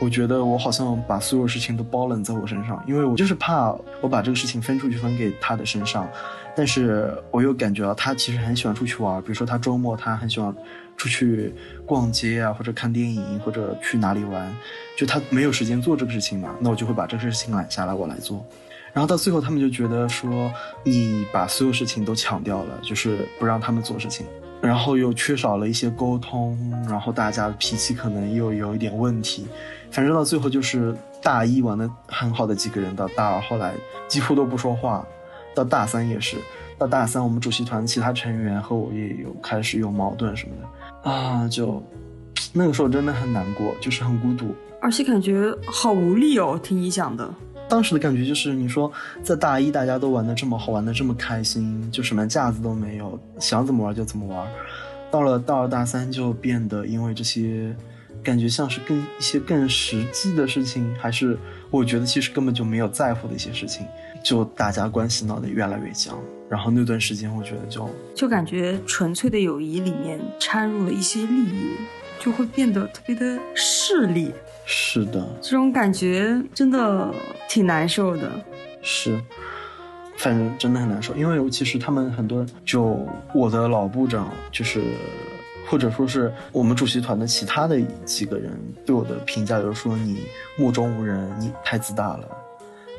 [0.00, 6.08] 我觉得我好像把所有事情都包揽在我身上，因为我就是怕我把这个事情分出去分给他的身上，
[6.54, 10.54] 但是我又感觉到他其实很喜欢出去玩，比如说他周末他很喜欢。
[10.98, 11.54] 出去
[11.86, 14.54] 逛街啊，或者看电影，或者去哪里玩，
[14.98, 18.44] 就他没有时间做这个事情嘛，那我就会把这个事情揽下来，我来做。
[18.92, 20.50] 然后到最后，他们就觉得说，
[20.82, 24.26] 你把所有事情都抢掉了，就是不让他们做事情，
[24.60, 26.58] 然后又缺少了一些沟通，
[26.88, 29.46] 然后大家脾气可能又有一点问题。
[29.92, 33.72] 反正到最后，就是大一玩的很好的几个人，到大二后来
[34.08, 35.06] 几乎都不说话，
[35.54, 36.36] 到大三也是，
[36.76, 40.68] 到大三我们主席团其他成员和我也有开始有矛盾什么的。
[41.08, 41.82] 啊，就
[42.52, 46.60] 那个时候真的很难过，就是很孤独，而且感觉好无力哦。
[46.62, 47.28] 听你讲的，
[47.68, 48.92] 当时的感觉就是，你说
[49.22, 54.46] 在大一大家都玩的这么好，玩的这么开心，就什么架子都没有，想怎么玩就怎么玩。
[55.10, 57.74] 到了大二大三就变得，因为这些
[58.22, 61.38] 感觉像是更一些更实际的事情，还是
[61.70, 63.86] 我觉得其实根本就没有在乎的一些事情，
[64.22, 66.18] 就大家关系闹得越来越僵。
[66.48, 71.72] 然后那段时间，我觉得就就感觉纯粹的友谊里面掺入了一些利益，
[72.18, 74.32] 就会变得特别的势利。
[74.64, 77.12] 是的，这种感觉真的
[77.48, 78.30] 挺难受的。
[78.82, 79.18] 是，
[80.16, 82.98] 反正真的很难受，因为尤其是他们很多，就
[83.34, 84.82] 我的老部长，就是
[85.66, 88.52] 或者说是我们主席团的其他的几个人
[88.86, 90.22] 对我的评价，就是说你
[90.56, 92.28] 目中无人，你太自大了，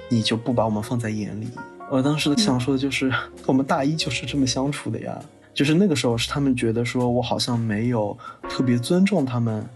[0.08, 1.48] 你就不把我们放在眼里。
[1.91, 3.12] 我当时想说的就是，
[3.45, 5.19] 我们大一就是这么相处的呀。
[5.54, 9.67] 就是那个时候是他们觉得说我好像没有特别尊重他们，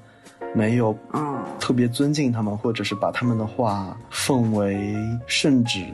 [0.55, 4.95] 没有嗯，特别尊敬他们，或者是把他们的话奉为
[5.25, 5.85] 圣旨。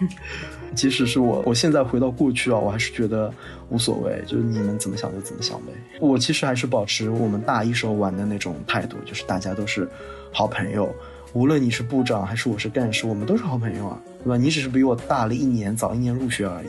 [0.74, 3.32] 即使是我，我现在回到过去啊，我还是觉得
[3.68, 5.72] 无所谓，就是你们怎么想就怎么想呗。
[6.00, 9.86] 我其实还是保持我们大一时候玩的那种态度，就是大家都是
[10.32, 10.92] 好朋友，
[11.32, 14.36] 无论你是部长还是我是干事，我们都是好朋友啊，对吧？
[14.36, 16.68] 你只是比我大了一年，早一年入学而已。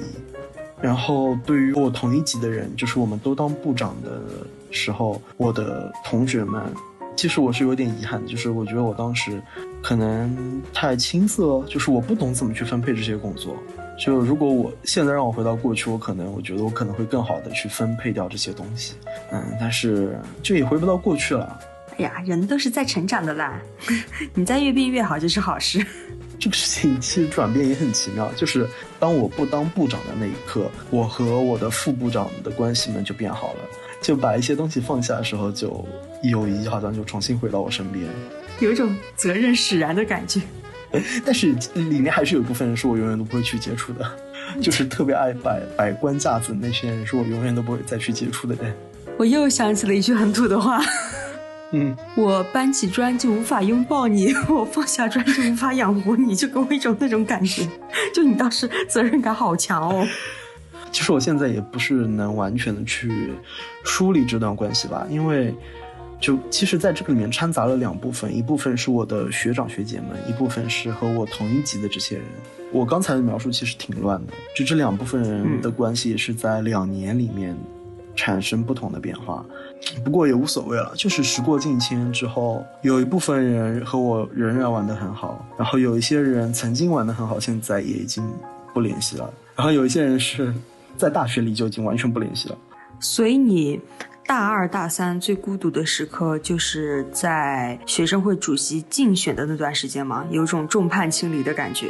[0.80, 4.22] 然后对于我同一级的人，就是我们都当部长的
[4.70, 6.62] 时候，我的同学们，
[7.16, 9.42] 其实我是有点遗憾，就是我觉得我当时
[9.82, 13.56] 可能太青涩，就是我不懂怎么去分配这些工作。
[14.00, 18.96] 就如果我现在让我回到过去，我可能我觉得我可能会更好的去分配掉这些东西，
[19.32, 21.60] 嗯，但是就也回不到过去了。
[21.98, 23.60] 哎呀，人都是在成长的啦，
[24.34, 25.86] 你在越变越好就是好事。
[26.40, 28.68] 这个事情其实转变也很奇妙，就是
[29.00, 33.60] 当我不当部长的那一刻，我和我的副部长的关系们就变好了，
[34.02, 35.86] 就把一些东西放下的时候，就
[36.24, 38.04] 友谊好像就重新回到我身边。
[38.60, 40.42] 有一种责任使然的感觉。
[41.24, 44.12] 但是里面还是有一部分人是我永远都不会去接触的，
[44.62, 48.76] 就是特别爱摆摆官架子那些人，是我永远都不会再去接触的人。
[49.18, 50.82] 我又想起了一句很土的话：
[51.74, 57.68] 嗯，我搬起砖就无法拥抱你， 我放下砖就无法养活你，就给我一种那种感觉。
[58.14, 60.06] 就你当时责任感好强哦。
[60.92, 63.32] 其实我现在也不是能完全的去
[63.86, 65.56] 梳理这段关系吧，因为
[66.20, 72.26] 就其实在这个里面掺杂了两部分，一部分是我的学长学姐们，一部分是和我同一级的这些人。
[72.74, 77.58] 我刚才的描述其实挺乱的，就这两部分人的关系是在两年里面
[78.14, 79.46] 产生不同的变化。
[80.04, 88.24] 不过也无所谓了，就是时过境迁之后，有一部分人和我仍然玩得很好，然后有一些人曾经玩得很好，现在也已经
[88.74, 90.54] 不联系了，然后有一些人是
[90.98, 92.58] 在大学里就已经完全不联系了。
[93.00, 93.80] 所以你
[94.28, 100.26] 大二大三最孤独的时刻，就是在学生会主席竞选的那段时间吗？
[100.30, 101.88] 有种众叛亲离的感觉。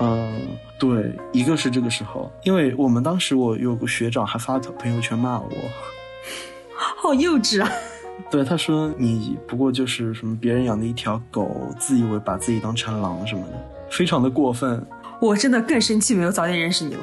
[0.00, 0.32] 嗯，
[0.80, 5.50] 对，一个是这个时候，因为我们当时我有个学长还发朋友圈骂我，
[7.04, 7.70] 好幼稚啊！
[8.30, 13.52] 对，他说你不过就是什么别人养的一条狗，自以为把自己当成狼什么的，
[13.90, 14.82] 非常的过分。
[15.20, 17.00] 我真的更生气，没有早点认识你了，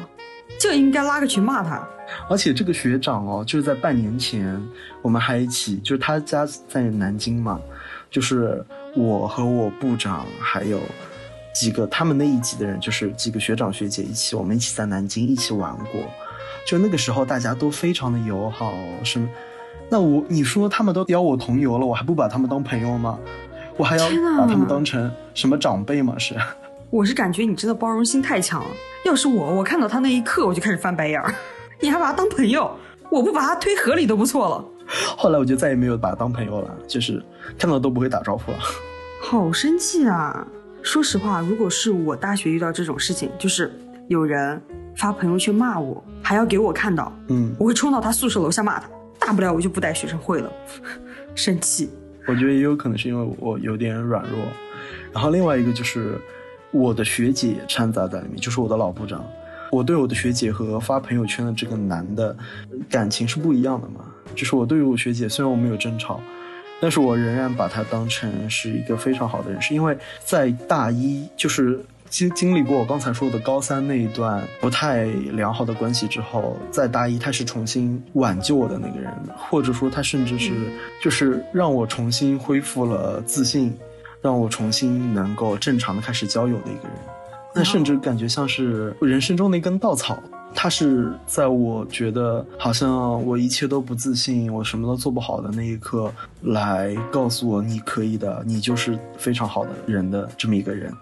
[0.60, 1.88] 就应该拉个群骂他。
[2.28, 4.60] 而且这个学长哦，就是在半年前，
[5.04, 7.62] 我们还一起，就是他家在南京嘛，
[8.10, 10.80] 就是我和我部长还有
[11.54, 16.02] 几个他们那一级的人，就是几个学长学姐一起，我们一起在南京一起玩过。
[16.66, 19.30] 就那个时候大家都非常的友好，什么？
[19.92, 23.20] 那我你说他们都邀我同游了，我还不把他们当朋友吗？
[23.76, 24.06] 我还要
[24.38, 26.16] 把他们当成什么长辈吗？
[26.18, 26.34] 是？
[26.90, 28.70] 我是感觉你真的包容心太强了。
[29.04, 31.36] 要是我，我看到他那一刻我就开始翻白眼儿。
[31.82, 32.72] 你还把他当朋友，
[33.10, 34.66] 我不把他推河里都不错了。
[35.18, 37.22] 后来我就再也没有把他当朋友了，就是
[37.60, 38.60] 看到都不会打招呼了。
[39.22, 40.48] 好生气啊！
[40.82, 43.70] 说实话，如果是我大学遇到这种事情，就是
[44.08, 44.62] 有人
[44.96, 48.90] 发朋友圈骂我，还要给我看到，嗯，我会冲到他宿舍楼下骂他，
[49.22, 50.52] 大不了我就不带学生会了。
[51.36, 51.90] 生气，
[52.28, 54.40] 我觉得也有可能是因为我有点软弱，
[55.14, 56.20] 然后另外一个就是
[56.72, 59.24] 我的学姐掺杂在里面，就是我的老部长。
[59.72, 62.36] 我对我的学姐和发朋友圈的这个男的
[62.90, 64.02] 感情是不一样的嘛，
[64.36, 66.20] 就是我对于我学姐虽然我们有争吵，
[66.82, 71.80] 但是我仍然把她当成是一个非常好的人，是因为在大一就是
[72.12, 80.52] 经经历过我刚才说的高三那一段不太良好的关系之后，在大一他是重新挽救我的那个人，或者说他甚至是
[81.02, 83.74] 就是让我重新恢复了自信，
[84.22, 86.98] 让我重新能够正常的开始交友的一个人。
[87.56, 90.22] 那甚至感觉像是人生中的一根稻草，
[90.54, 100.94] 他是在我觉得好像我一切都不自信，我什么都做不好的那一刻，来告诉我你可以的，你就是非常好的人的这么一个人。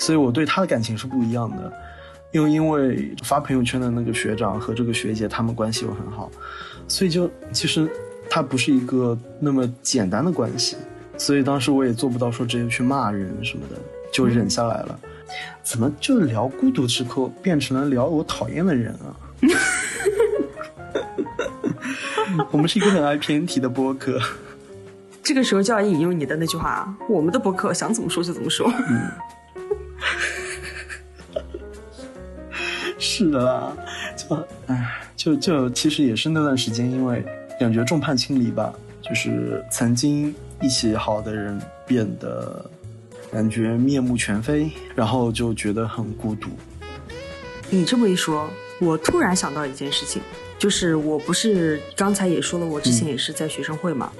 [0.00, 1.70] 所以我对他的感情是不一样的，
[2.30, 6.30] 又因为发朋友圈的那个学长和这个学姐他们关系又很好，
[6.88, 7.86] 所以就其实
[8.30, 10.74] 它不是一个那么简单的关系，
[11.18, 13.76] 所以当时我也做不到说直接去骂人什么的，
[14.10, 14.98] 就忍下来了。
[15.62, 19.14] 怎么就聊孤独之后变成了聊我讨厌的人啊？
[22.50, 24.18] 我们是一个很爱偏题的播客。
[25.22, 28.72] 这个时候就要引用你的那句话：我们的博客想怎么说就怎么说。
[33.20, 33.76] 是的啦，
[34.16, 37.22] 就唉，就就其实也是那段时间，因为
[37.58, 42.64] 感觉众叛亲离吧，就是曾经一起好的人变得
[43.30, 46.48] 感觉面目全非，然后就觉得很孤独。
[47.68, 48.48] 你这么一说，
[48.80, 50.22] 我突然想到一件事情，
[50.58, 54.10] 就是我不是刚才也说了，我之前也是在学生会嘛。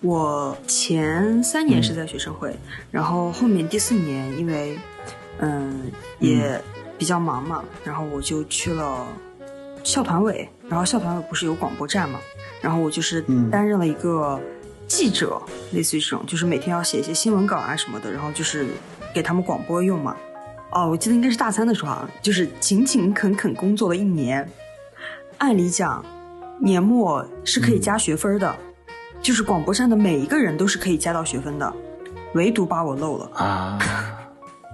[0.00, 2.52] 我前三年是在学生会，
[2.90, 4.76] 然后后面第四年因为
[5.38, 5.82] 嗯
[6.18, 6.60] 也
[7.00, 9.06] 比较忙嘛，然后我就去了
[9.82, 12.20] 校团委，然后校团委不是有广播站嘛，
[12.60, 14.38] 然后我就是嗯担任了一个
[14.86, 15.40] 记者，
[15.72, 18.66] 类似于这种，就是每天要写一些新闻稿啊什么的，然后就是
[19.14, 20.14] 给他们广播用嘛。
[20.72, 24.46] 哦，我记得应该是大三的时候啊，就是勤勤恳恳工作了一年。
[25.38, 26.04] 按理讲，
[26.60, 28.54] 年末是可以加学分的，
[29.22, 31.74] 就是广播站的每一个人都是可以加到学分的，
[32.34, 33.30] 唯独把我漏了。
[33.32, 33.78] 啊，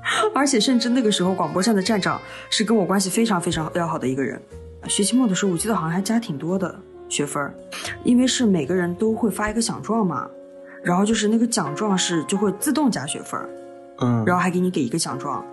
[0.34, 4.40] 而且甚至那个时候，广播站的站长是跟我关系非常非常要好的一个人。
[4.88, 6.78] 学期末的时候，我记得好像还加挺多的
[7.08, 7.52] 学分儿，
[8.04, 10.28] 因为是每个人都会发一个奖状嘛，
[10.82, 13.48] 然后就是那个奖状是就会自动加学分儿，
[13.98, 15.44] 嗯，然后还给你给一个奖状，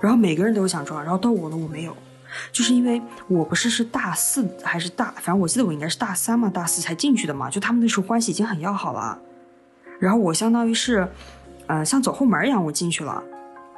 [0.00, 1.96] 然后每个人都有奖状，然后到我了我没有，
[2.50, 9.16] 就是因为我不是是大四还是大，反正我记得我应该是大三嘛，大四才进去的嘛，就他们那时候关系已经很要好了，
[10.00, 11.06] 然后我相当于是，
[11.68, 13.22] 呃，像走后门一样我进去了，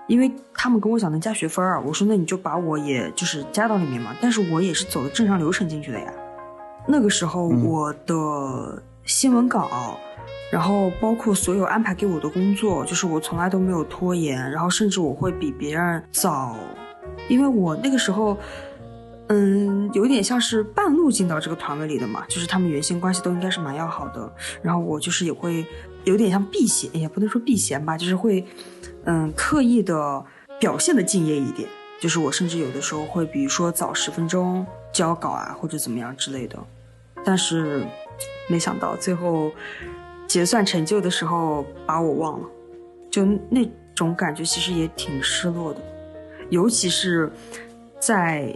[0.07, 6.13] 因为他们跟我讲能加学分儿，我说那你就把我也就是加到里面嘛，但是我也是走的正常流程进去的呀，
[6.87, 9.99] 那个时候嗯我的新闻稿。
[10.49, 16.55] 然后包括所有安排给我的工作，就是我从来都没有拖延，然后甚至我会比别人早，
[17.29, 18.39] 因为我那个时候，
[19.27, 24.33] 嗯，有点像是半路进到这个团委里的嘛，就是他们原先关系都应该是蛮要好的，
[24.63, 25.67] 然后我就是也会
[26.05, 28.47] 有点像避嫌，也不能说避嫌吧，就是会，
[29.07, 30.25] 嗯，刻意的
[30.61, 31.69] 表现的敬业一点，
[32.01, 36.59] 就是我甚至有的时候会，比如说早十分钟交稿啊，或者怎么样之类的，
[37.25, 37.87] 但是
[38.49, 39.51] 没想到最后。
[40.29, 42.49] 结算成就的时候把我忘了，
[43.09, 45.81] 就那种感觉其实也挺失落的，
[46.51, 47.31] 尤其是
[48.01, 48.53] 在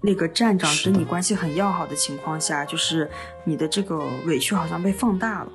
[0.00, 3.08] 那个站长跟你关系很要好的情况下，就是
[3.44, 5.52] 你的这个委屈好像被放大了。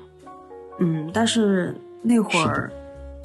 [0.78, 2.72] 嗯，但是那会是儿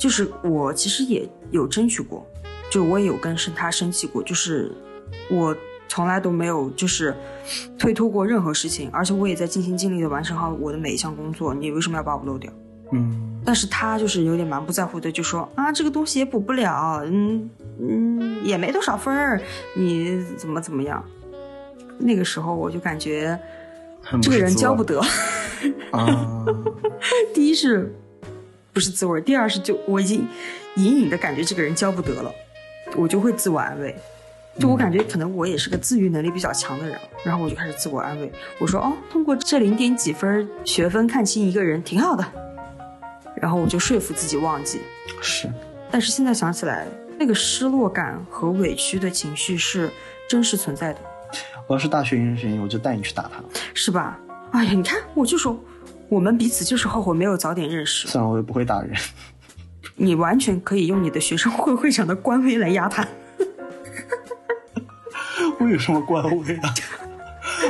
[0.04, 2.28] 就是我其实也有争取过，
[2.70, 4.70] 就我也有跟生他生气过，就是
[5.32, 5.56] 我
[5.88, 7.16] 从来都没有就是
[7.80, 11.54] 推脱过任何事情，而且我也在尽心尽力的完成好我的每一项工作。
[11.54, 12.52] 你为什么要把我漏掉？
[12.92, 17.50] 嗯，但是他就是有点蛮不在乎的，就说啊，这个东西也补不了，嗯
[17.80, 19.42] 嗯，也没多少分儿，
[19.78, 21.02] 你怎么怎么样？
[21.98, 23.40] 那个时候我就感觉
[24.22, 25.00] 这个人教不得。
[25.92, 26.46] 啊，
[27.34, 27.96] 第一是
[28.74, 30.28] 不是滋味儿，第二是就我已经
[30.76, 32.34] 隐隐的感觉这个人教不得了，
[32.96, 33.96] 我就会自我安慰。
[34.60, 42.24] 就我感觉可能我也是个自愈能力比较强的人，然后我就开始自我安慰，我说哦，通过这零点几分学分看清一个人挺好的，
[43.36, 44.80] 然后我就说服自己忘记。
[45.22, 45.50] 是，
[45.90, 49.90] 但是现在想起来，那个失落感和委屈的情绪是
[50.28, 51.00] 真实存在的，
[51.66, 53.44] 我要是大学一人选一，我就带你去打他。
[53.74, 54.20] 是吧？
[54.52, 55.60] 哎呀，你看，我就说，
[56.14, 58.08] 我们彼此就是后悔没有早点认识。
[58.08, 58.94] 算了我也不会打人，
[59.96, 63.08] 你完全可以用你的学生会会长的官威来压他。
[65.60, 66.74] 我有什么官威啊？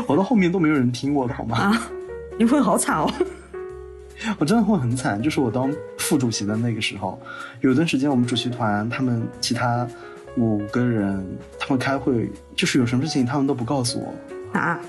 [0.08, 1.58] 我到后面都没有人听我的好吗？
[1.58, 1.82] 啊，
[2.38, 3.10] 你会好惨哦。
[4.38, 7.18] 我真的会很惨，就是我当副主席的那个时候，
[7.62, 9.88] 有段时间我们主席团他们其他
[10.38, 11.26] 五个人，
[11.60, 14.80] 他们开会就是有什么事情他们都不告诉我，啊，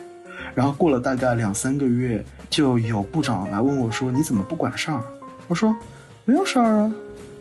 [0.54, 5.02] 然后过了大概两三个月，就有部长来问我说：“你怎么不管事儿？”
[5.48, 5.74] 我说
[6.24, 6.92] ：“没有事儿啊，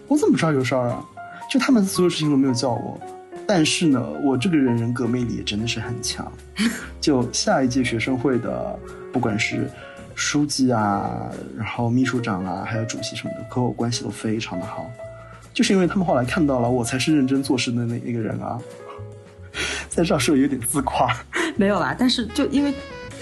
[0.07, 1.05] 我怎么知道有事儿啊？
[1.49, 2.99] 就他们所有事情都没有叫我。”
[3.45, 6.31] 但是呢，我这个人人格魅力也真的是很强。
[7.01, 8.79] 就下一届学生会的，
[9.11, 9.69] 不管是
[10.15, 14.89] 书记啊，然后秘书长啊，还有主席什么的，和我关系都非常的好。
[15.53, 18.57] 就是因为他们后来看到了我才是认真做事的那那个人啊。
[19.89, 21.13] 在这儿说有点自夸。
[21.57, 21.95] 没有啦。
[21.99, 22.73] 但是就因为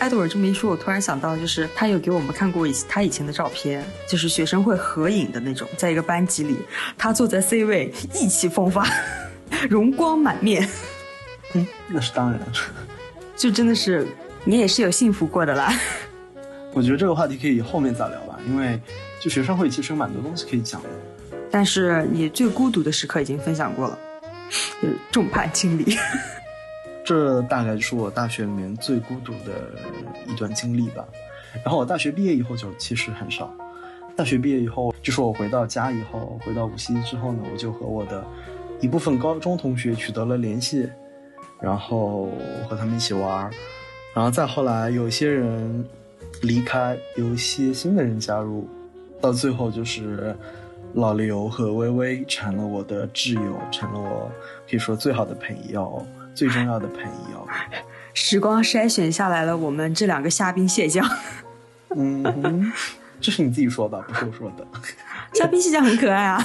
[0.01, 6.57] 艾德尔这么一说，我突然想到，就是他有给我们看过以他以前的照片，就是学生会合影的那种，在一个班级里，
[6.97, 8.83] 他坐在 C 位，意气风发，
[9.69, 10.67] 容光满面，
[11.53, 12.41] 嗯，那是当然。
[13.37, 14.07] 就真的是
[14.43, 15.71] 你也是有幸福过的啦。
[16.73, 18.81] 我觉得这个话题可以后面再聊吧，因为
[19.19, 20.89] 就学生会其实有蛮多东西可以讲的。
[21.51, 23.99] 但是你最孤独的时刻已经分享过了，
[24.81, 25.95] 就是众叛亲离。
[27.11, 29.69] 这大概就是我大学里面最孤独的
[30.25, 31.05] 一段经历吧。
[31.55, 33.53] 然后我大学毕业以后就其实很少，
[34.15, 38.25] 大学毕业以后，就是我回到家以后，回到无锡之后呢，我就和我的
[38.79, 40.89] 一部分高中同学取得了联系，
[41.59, 42.29] 然后
[42.69, 43.51] 和他们一起玩儿，
[44.13, 45.85] 然后再后来有些人
[46.41, 48.69] 离开，有一些新的人加入，
[49.19, 50.33] 到最后就是
[50.93, 54.31] 老刘和微微成了我的挚友，成了我
[54.69, 57.47] 可以说最好的朋友，最重要的朋友。
[58.13, 61.07] 时光筛选下来了我们这两个虾兵蟹将。
[61.95, 62.71] 嗯哼，
[63.21, 64.67] 这是你自己说的，不是我说的。
[65.33, 66.43] 虾兵蟹将很可爱啊。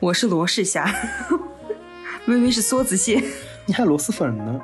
[0.00, 0.92] 我是罗氏虾，
[2.26, 3.22] 微微是梭子蟹，
[3.66, 4.60] 你还有螺蛳粉呢。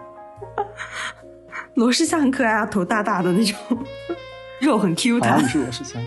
[1.74, 3.56] 罗氏虾很可爱啊，头大大的那种，
[4.60, 5.48] 肉很 Q 好，弹你。
[5.48, 5.98] 是罗氏虾。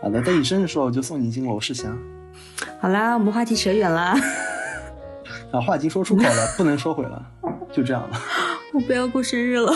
[0.00, 1.88] 好的，等你生日的时候我就送你一斤罗氏虾。
[2.80, 4.16] 好啦，我们话题扯远了，
[5.52, 7.24] 啊，话已经说出口了， 不能收回了，
[7.72, 8.20] 就这样了。
[8.72, 9.72] 我不要过生日了。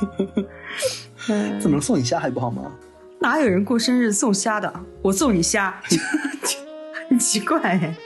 [1.28, 2.72] 嗯怎么送你虾还不好吗？
[3.20, 4.72] 哪有人过生日送虾的？
[5.02, 5.80] 我送你虾，
[7.08, 7.96] 很奇怪哎。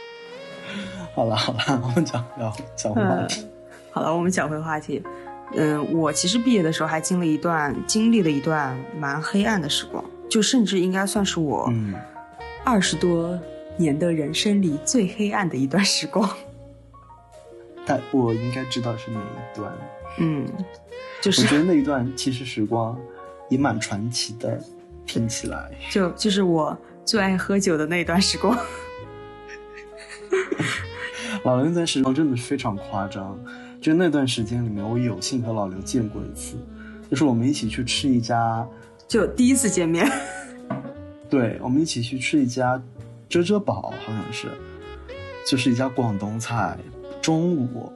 [1.14, 3.46] 好了好了，我们讲聊讲回话题。
[3.90, 5.02] 好了，我们讲回话题。
[5.56, 11.92] 嗯，我其实毕业的时候还经历一段经历了一段蛮黑暗的时光，就甚至应该算是我嗯，
[12.64, 13.36] 二十多
[13.76, 16.30] 年的人生里最黑暗的一段时光。
[17.90, 19.72] 但我应该知道是哪一段。
[20.18, 20.46] 嗯，
[21.20, 22.96] 就是我觉得那一段其实时光
[23.48, 24.62] 也蛮传奇的，
[25.04, 25.68] 听起来。
[25.90, 28.56] 就就是我最爱喝酒的那一段时光。
[31.42, 33.36] 老刘那段时光真的是非常夸张，
[33.80, 36.56] 就那段时间里面，我有幸和老刘见过一次，
[37.10, 38.64] 就是我们一起去吃一家，
[39.08, 40.08] 就第一次见面，
[41.28, 42.80] 对，我们一起去吃一家
[43.28, 44.46] 遮遮宝，好像是，
[45.48, 46.78] 就是一家广东菜。
[47.20, 47.92] 中午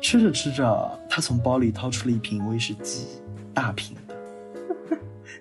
[0.00, 3.06] 吃着吃着，他从包里掏出了一瓶威士忌，
[3.52, 4.14] 大瓶的，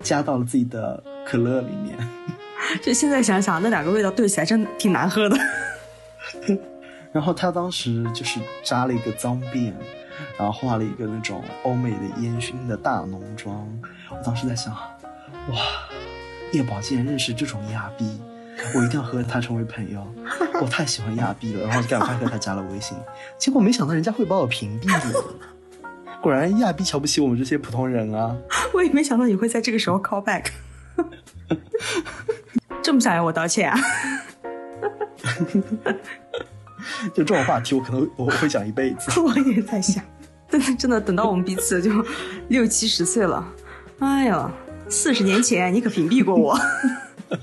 [0.01, 1.95] 加到了自己的可乐里面。
[2.81, 5.37] 就现在想想，那两个味道对起来真的挺难喝的。
[7.13, 9.73] 然后他当时就是扎了一个脏辫，
[10.37, 13.67] 然后画了一个那种欧美的烟熏的大浓妆。
[14.09, 15.57] 我当时在想，哇，
[16.51, 18.19] 叶宝竟然认识这种亚逼，
[18.73, 20.05] 我一定要和他成为朋友。
[20.61, 22.97] 我太喜欢亚逼了，然后赶快和他加了微信。
[23.37, 25.23] 结果没想到人家会把我屏蔽了。
[26.21, 28.35] 果然亚逼瞧不起我们这些普通人啊！
[28.73, 30.47] 我也没想到你会在这个时候 call back，
[32.81, 33.79] 这么想要我道歉啊？
[37.13, 39.19] 就这种话题，我可能我会讲一辈子。
[39.21, 40.03] 我也在想，
[40.49, 41.91] 真的真的等到我们彼此就
[42.47, 43.47] 六七十岁了，
[43.99, 44.49] 哎呦，
[44.89, 46.59] 四十年前你可屏蔽过我，
[47.29, 47.37] 就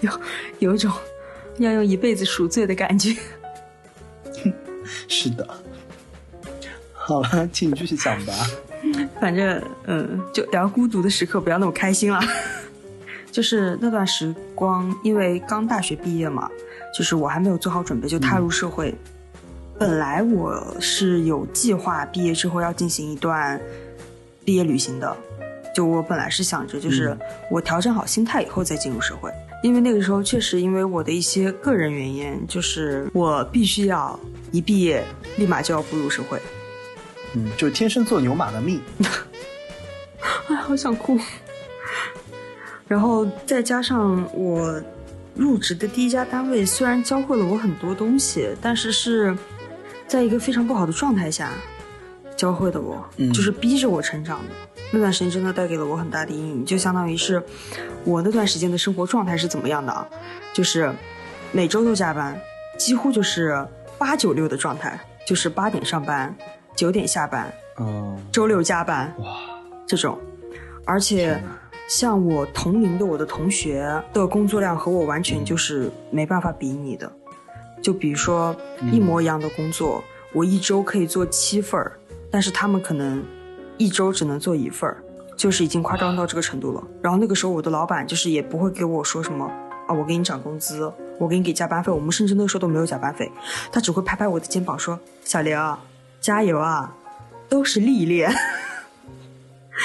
[0.00, 0.10] 有
[0.58, 0.92] 有一种
[1.58, 3.14] 要用一辈子赎罪的感觉。
[5.08, 5.46] 是的。
[6.92, 8.32] 好了，请你继续讲吧。
[9.20, 12.20] 反正嗯，就聊孤独的时刻，不要那么开心了。
[13.32, 16.48] 就是那段时光，因为刚大学毕业嘛，
[16.96, 18.94] 就是我还没有做好准备就踏入社会。
[19.78, 23.60] 本来我是有计划毕业之后要进行一段
[24.44, 25.16] 毕业旅行的，
[25.74, 27.18] 就我本来是想着，就是嗯
[27.50, 29.30] 我调整好心态以后再进入社会。
[29.62, 34.18] 因为那个时候确实因为我的一些个人原因，就是我必须要
[34.52, 35.04] 一毕业
[35.36, 36.40] 立马就要步入社会。
[37.34, 38.80] 嗯，就天生做牛马的命。
[40.48, 41.18] 哎，好想哭。
[42.86, 44.80] 然后再加上我
[45.34, 49.36] 入职的第一家单位，虽然教会了我很多东西，但是是
[50.06, 51.52] 在一个非常不好的状态下
[52.36, 54.75] 教会的我，嗯就是逼着我成长的。
[54.92, 57.42] 那段时间真的带给了我很大的阴影，就相当于是
[58.04, 60.06] 我那段时间的生活状态是怎么样的啊？
[60.54, 60.92] 就是
[61.52, 62.40] 每周都加班，
[62.78, 63.66] 几乎就是
[63.98, 66.34] 八九六的状态，就是八点上班，
[66.74, 69.38] 九点下班，嗯，周六加班，哇，
[69.86, 70.18] 这种，
[70.84, 71.42] 而且
[71.88, 77.10] 像我同龄的我的同学的工作量和我完全就是没办法比拟的。
[77.82, 78.56] 就比如说
[78.90, 81.98] 一模一样的工作，我一周可以做七份儿，
[82.30, 83.22] 但是他们可能
[83.78, 85.02] 一周只能做一份儿，
[85.36, 86.82] 就是已经夸张到这个程度了。
[87.02, 89.44] 然后那个时候我的老板就是也不会给我说什么
[89.86, 93.30] 啊，我给你涨工资，我给你给加班费，我们甚至那个时候都没有加班费，
[93.70, 95.76] 他只会拍拍我的肩膀说：“小刘，
[96.20, 96.94] 加油啊，
[97.48, 98.32] 都是历练。”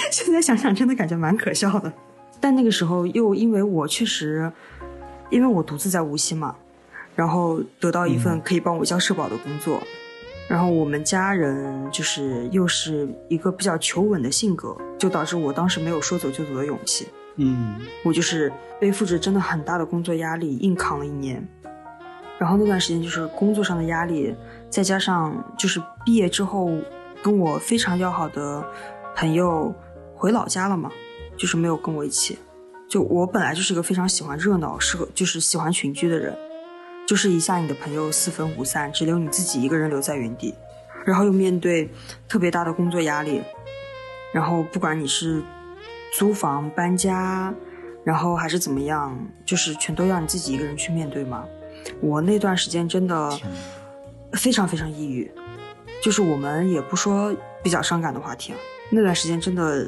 [0.09, 1.91] 现在想想，真的感觉蛮可笑的。
[2.39, 4.51] 但那个时候又因为我确实，
[5.29, 6.55] 因为我独自在无锡嘛，
[7.15, 9.79] 然后得到一份可以帮我交社保的工作，
[10.51, 17.07] 然后我们家人就是又是一个比较求稳的性格，就导致我当时没有说走就走的勇气。
[17.37, 21.47] 嗯我就是背负着真的很大的工作压力，硬扛了一年。
[22.37, 24.35] 然后那段时间就是工作上的压力，
[24.69, 26.69] 再加上就是毕业之后
[27.23, 28.61] 跟我非常要好的
[29.15, 29.73] 朋友
[30.13, 30.91] 回老家了嘛，
[31.37, 32.37] 就是没有跟我一起，
[32.89, 36.37] 就我本来就是一个非常喜欢热闹、适合就是喜欢群居的人，
[37.11, 40.55] 就是一下你的朋友四分五散，只留你自己一个人留在原地，
[41.03, 41.89] 然后又面对
[42.25, 43.41] 特别大的工作压力，
[44.31, 45.43] 然后不管你是
[46.17, 47.53] 租房搬家，
[48.05, 51.43] 然后还是怎么样，就是全都要你自己一个人去面对嘛。
[51.99, 53.37] 我那段时间真的
[54.37, 55.29] 非常非常抑郁，
[56.01, 58.57] 就是我们也不说比较伤感的话题啊，
[58.89, 59.85] 那段时间真的。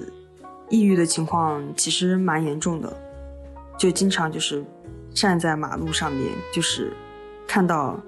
[0.69, 2.91] 抑郁的情况其实蛮严重的，
[3.77, 4.65] 就经常就是
[5.13, 6.91] 站在马路上面，就是
[7.47, 7.99] 看到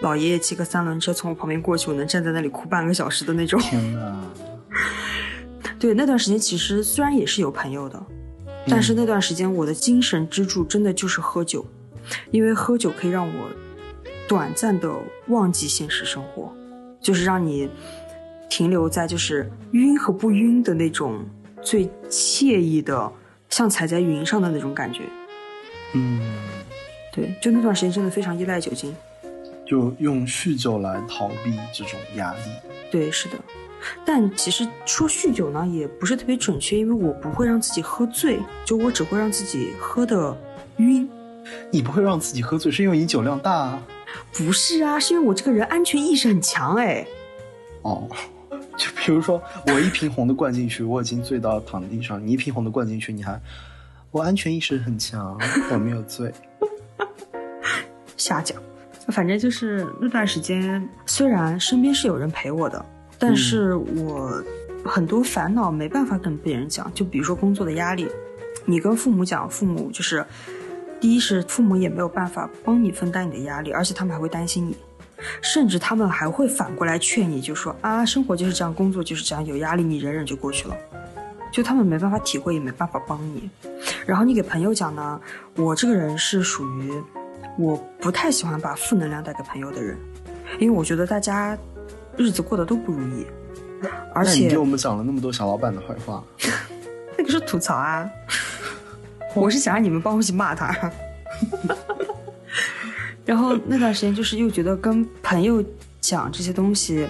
[0.00, 3.60] 老爷爷骑个三轮车从我旁边过去，我能站在那里哭半个小时的那种。
[3.60, 4.24] 天哪！
[5.78, 8.02] 对，那段时间其实虽然也是有朋友的，
[8.66, 11.66] 但是那段时间我的精神支柱真的就是喝酒，
[12.30, 13.50] 因为喝酒可以让我
[14.26, 14.92] 短暂的
[15.28, 16.52] 忘记现实生活，
[17.00, 17.68] 就是让你
[18.48, 21.24] 停留在就是晕和不晕的那种。
[21.60, 23.12] 最惬意的，
[23.50, 25.02] 像踩在云上的那种感觉。
[25.92, 26.20] 嗯，
[27.12, 28.94] 对，就那段时间真的非常依赖酒精，
[29.66, 32.40] 就用酗酒来逃避这种压力。
[32.90, 33.36] 对，是的。
[34.04, 40.36] 但其实说酗酒呢，也不是特别准确，因为我不会让自己喝醉，就我只会让自己喝的
[40.78, 41.08] 晕。
[41.70, 43.52] 你不会让自己喝醉，是因为你酒量大？
[43.52, 43.82] 啊？
[44.32, 47.06] 不是啊，是因为我这个人安全意识很强哎。
[47.82, 48.08] 哦。
[48.76, 52.24] 就比如说，我一瓶红的灌进去，我已经醉到躺地上。
[52.24, 53.40] 你一瓶红的灌进去，你还，
[54.12, 55.36] 我安全意识很强，
[55.72, 56.32] 我没有醉。
[58.18, 58.60] 瞎讲，
[59.08, 62.84] 反正就是那段时间，虽然身边是有人陪我的，
[63.18, 64.44] 但是我
[64.84, 66.92] 很多烦恼没办法跟别人讲。
[66.92, 68.06] 就比如说工作的压力，
[68.66, 70.22] 你跟父母讲，父母就是，
[71.00, 74.76] 第一是父母也没有办法帮你分担你的压力，而且他们还会担心你。
[75.42, 80.76] 甚至他们还会反过来劝你，就说啊，生活就是这样，工作就是这样，有压力你忍忍就过去了。
[81.50, 83.50] 就他们没办法体会，也没办法帮你。
[84.06, 85.20] 然后你给朋友讲呢，
[85.56, 86.92] 我这个人是属于
[87.58, 89.98] 我不太喜欢把负能量带给朋友的人，
[90.60, 91.58] 因为我觉得大家
[92.16, 93.26] 日子过得都不如意。
[94.14, 96.24] 而且你给我们讲了那么多小老板的坏话，
[97.18, 98.08] 那个是吐槽啊，
[99.34, 100.90] 我是想让你们帮我去骂他。
[103.24, 105.62] 然后那段时间就是又觉得跟朋友
[106.00, 107.06] 讲这些东西，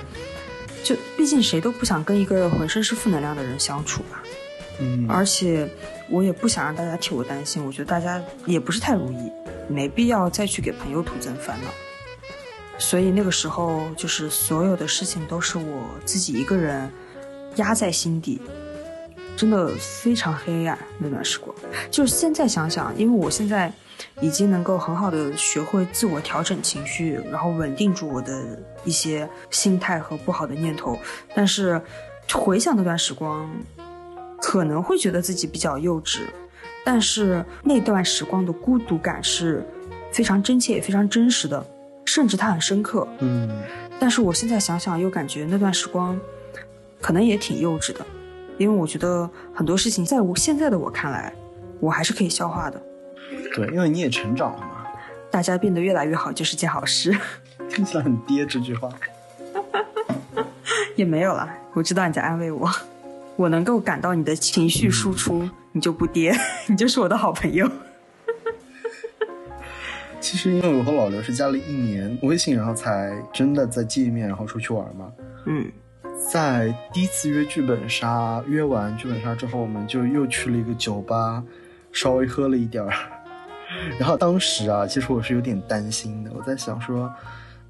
[0.82, 4.22] 就毕竟谁都不想跟一个浑身是负能量的人相处吧。
[4.80, 5.06] 嗯。
[5.08, 5.68] 而且
[6.10, 9.30] 我也不想让大家替我担心，我觉得大家也不是太如意，
[9.68, 11.70] 没必要再去给朋友徒增烦恼。
[12.78, 16.90] 所以那个时候就是所有的事情都是我自己一个人
[17.56, 18.40] 压在心底，
[19.36, 21.54] 真的非常黑暗那段时光。
[21.90, 23.72] 就是现在想想，因为我现在。
[24.20, 30.96] 已经能够很好的学会自我调整情绪，然后稳定住我的一些心态和不好的念头。
[31.34, 31.82] 但是
[32.32, 33.50] 回想那段时光，
[34.40, 36.20] 可能会觉得自己比较幼稚，
[36.84, 39.66] 但是那段时光的孤独感是
[40.12, 41.64] 非常真切也非常真实的，
[42.04, 43.06] 甚至它很深刻。
[43.18, 43.48] 嗯，
[43.98, 46.18] 但是我现在想想，又感觉那段时光
[47.00, 48.04] 可能也挺幼稚的，
[48.56, 51.32] 因为我觉得很多事情在我现在的我看来，
[51.80, 52.80] 我还是可以消化的。
[53.54, 54.86] 对，因为你也成长了嘛，
[55.30, 57.16] 大家变得越来越好就是件好事。
[57.68, 58.88] 听起来很爹这句话，
[60.96, 61.48] 也没有了。
[61.74, 62.70] 我知道你在安慰我，
[63.38, 66.34] 我能够感到你的情绪输出，你就不跌，
[66.66, 67.70] 你就是我的好朋友。
[70.18, 75.12] 其实因为我和老刘是加了一年微信，然后才真的在见面，然后出去玩嘛。
[75.46, 75.70] 嗯，
[76.32, 81.40] 在第一次约剧本杀，约完剧本杀之后，我们就又去了一个酒吧，
[81.92, 82.92] 稍微喝了一点儿。
[84.00, 86.32] 然后当时啊，其实我是有点担心的。
[86.34, 87.08] 我在想说，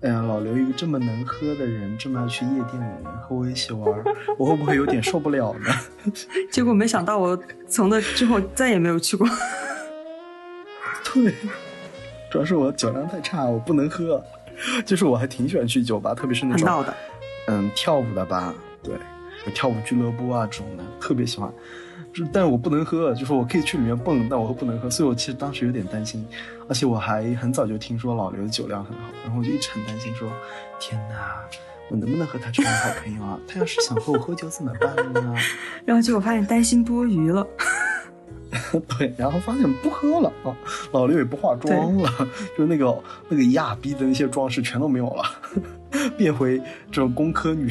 [0.01, 4.01] 哎呀，老刘一个这么能喝的人，这么爱去夜店里面和我一起玩，
[4.39, 5.71] 我会不会有点受不了呢？
[6.53, 7.37] 结果没想到，我
[7.67, 9.27] 从那之后再也没有去过。
[11.13, 11.35] 对，
[12.31, 14.23] 主要是我酒量太差，我不能喝。
[14.85, 16.95] 就是我还挺喜欢去酒吧，特别是那种闹的，
[17.47, 18.95] 嗯，跳舞的吧，对，
[19.53, 21.53] 跳舞俱乐部啊这种的，特别喜欢。
[22.33, 26.27] 但是我不能喝，就说我可以去里面蹦，但我不能喝，所以我其实当时有点担心，
[26.69, 30.29] 而且我还很早就听说老刘的酒量很好，然后我就一直很担心，说
[30.81, 31.41] 天哪，
[31.91, 33.39] 我能不能和他成为好朋友啊？
[33.47, 35.35] 他要是想和我喝酒怎么办呢？
[35.85, 37.47] 然后结果发现担心多余了，
[38.99, 40.57] 对，然后发现不喝了啊，
[40.93, 42.11] 老刘也不化妆了，
[42.59, 45.25] 就那个那个亚逼的那些装饰全都没有了，
[46.17, 46.59] 变回
[46.91, 47.69] 这种工科女，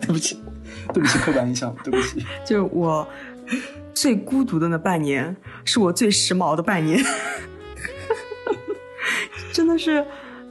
[0.00, 0.38] 对不起，
[0.94, 3.06] 对不起刻板印象，对不起，就是我。
[3.94, 7.04] 最孤独的那半年，是我最时髦的半年，
[9.52, 10.04] 真的是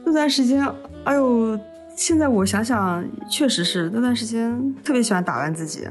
[0.04, 0.66] 那段时间。
[1.04, 1.58] 哎呦，
[1.96, 5.88] 现在我想想，确实是那段时间特别喜欢打扮自己，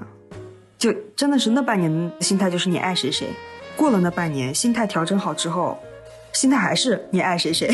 [0.78, 3.28] 就真的是那半年的心态就是你爱谁谁，
[3.76, 5.78] 过了那半年，心态调整好之后，
[6.34, 7.70] 心态还是你爱谁谁，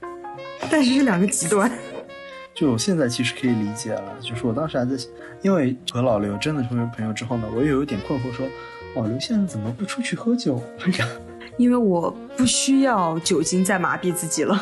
[0.70, 1.70] 但是是两个极端。
[2.58, 5.00] 就我现在其实可以理解了，就是我当时还在，
[5.42, 8.44] 因为和老刘真的成为朋友之后呢，我也有点困惑，说
[8.96, 10.60] 老刘现在怎么不出去喝酒？
[11.56, 14.60] 因为我不需要酒精再麻痹自己了。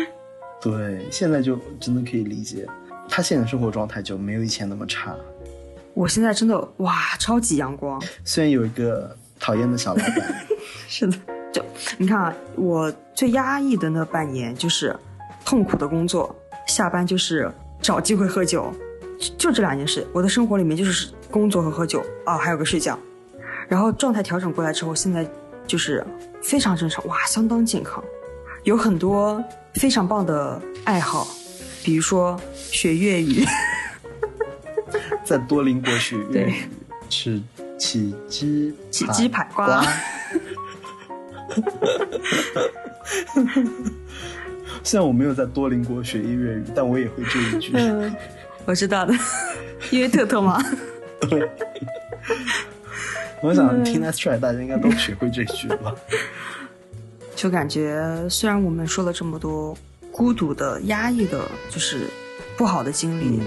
[0.58, 2.66] 对，现在就真的可以理解，
[3.10, 5.14] 他现在生活状态就没有以前那么差。
[5.92, 8.02] 我现在真的哇，超级阳光。
[8.24, 10.46] 虽然有一个讨厌的小老板，
[10.88, 11.16] 是的，
[11.52, 11.62] 就
[11.98, 14.96] 你看啊，我最压抑的那半年就是
[15.44, 16.34] 痛苦的工作。
[16.66, 17.50] 下班就是
[17.80, 18.72] 找机会喝酒，
[19.38, 20.06] 就这两件事。
[20.12, 22.98] 我的生活里面就是工作和喝酒啊，还有个睡觉。
[23.68, 25.26] 然后状态调整过来之后，现在
[25.66, 26.04] 就是
[26.42, 28.02] 非常正常，哇，相当健康，
[28.64, 29.42] 有很多
[29.74, 31.26] 非常棒的爱好，
[31.82, 33.44] 比如说学粤语，
[35.24, 36.54] 在多邻国学粤语，
[37.08, 37.40] 吃
[37.78, 39.84] 起鸡起鸡排瓜。
[44.84, 47.72] 虽然我没有在多邻国学粤语，但我也会这一句。
[47.74, 48.14] 嗯，
[48.66, 49.14] 我知道的，
[49.90, 50.62] 因为特特嘛。
[51.20, 51.50] 对。
[53.42, 55.94] 我想听得出来，大家应该都学会这句吧。
[57.34, 59.76] 就感觉，虽然我们说了这么多
[60.12, 62.06] 孤独的、压抑的，就是
[62.56, 63.42] 不好的经历，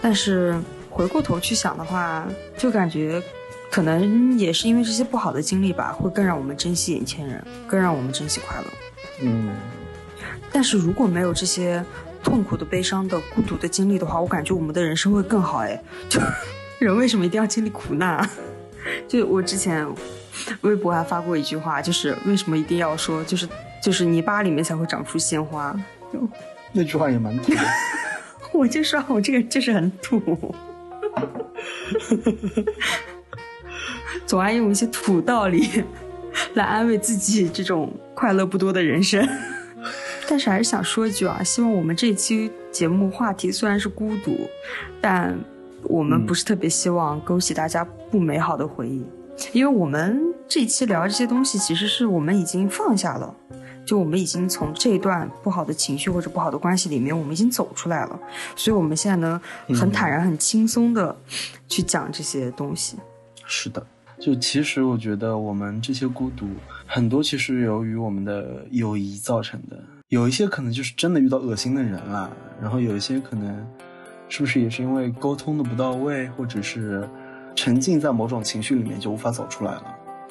[0.00, 2.26] 但是回过头去想的话，
[2.56, 3.22] 就感觉
[3.70, 8.66] 可能也是因为这些不好的经历吧，会更让我们珍惜眼前人，更让我们珍惜快乐。
[9.20, 9.50] 嗯。
[10.54, 11.84] 但是如果没有这些
[12.22, 15.58] 痛苦的、悲伤的、孤独的经历的话，我感觉我们的人生会更好。
[15.58, 16.20] 哎， 就
[16.78, 18.30] 人为什么一定要经历苦难？
[19.08, 19.84] 就我之前
[20.60, 23.48] 微博还发过一句话，就是为什么一定要说，就是
[23.82, 25.74] 就是泥巴里面才会长出鲜花。
[26.12, 26.20] 就
[26.72, 27.60] 那句话也蛮土的。
[28.54, 30.54] 我就说，我这个就是很土，
[34.24, 35.82] 总爱用一些土道理
[36.54, 39.28] 来安慰自己这种快乐不多的人生。
[40.28, 44.38] 但是还是想说一句啊，希望我们这期节目话题虽然是孤独，
[45.00, 45.38] 但
[45.82, 49.04] 我们不是特别希望勾起大家不美好的回忆，
[49.52, 53.34] 因为我们这一期聊这些东西，其实是我们已经放下了，
[53.84, 58.18] 就我们已经从这一段不好的情绪或者不好的关系里面，我们已经走出来了，
[58.56, 59.40] 所以我们现在呢，
[59.74, 61.14] 很坦然、很轻松的
[61.68, 62.96] 去讲这些东西。
[63.46, 63.86] 是的，
[64.18, 66.46] 就其实我觉得我们这些孤独，
[66.86, 69.78] 很多其实由于我们的友谊造成的。
[70.14, 72.30] 有一些可能就是真的遇到恶心的人了，
[72.62, 73.66] 然后有一些可能，
[74.28, 77.04] 是不是也是因为沟通的不到位，或者是
[77.56, 79.84] 沉浸在某种情绪里面就无法走出来了，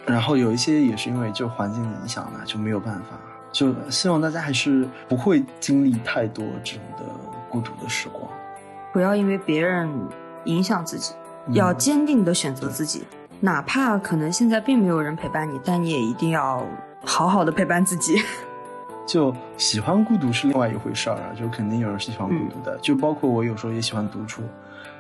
[0.06, 3.20] 然后有一些也是因为就环境的影响了，就没有办法。
[3.52, 7.04] 就希望大家还是不会经历太多这种的
[7.50, 8.26] 孤独的时光，
[8.94, 9.90] 不要因为别人
[10.46, 11.14] 影响自己，
[11.52, 13.04] 要坚定的选择自己，
[13.42, 16.66] 哪怕可能现在并没有人陪伴你，但你也一定要
[17.04, 18.16] 好好的陪伴自己。
[19.06, 24.41] 就喜欢孤独是另外一回事儿啊，就肯定有人是喜欢孤独的，就包括我有时候也喜欢独处，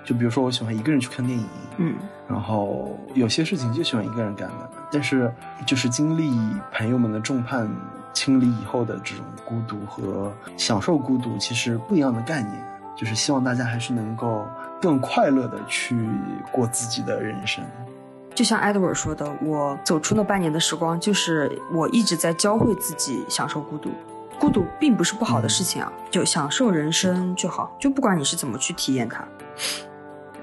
[0.03, 1.47] 就比如说我喜欢一个人去看电影，
[1.77, 1.95] 嗯，
[2.27, 5.33] 然后有些事情就喜欢一个人干的，但是
[5.65, 6.31] 就是经历
[6.73, 7.69] 朋友们的众叛
[8.13, 12.53] 亲离以后的这种孤独和享受孤独其实不一样的概念，
[12.95, 14.45] 就是希望大家还是能够
[14.81, 16.07] 更快乐的去
[16.51, 17.63] 过自己的人生。
[18.35, 23.91] 就像 Edward 说的，我走出那半年的时光，就是我一直在教会自己享受孤独。
[24.39, 29.23] 孤独并不是不好的事情啊，就享受人生就好，就不管你是怎么去体验它。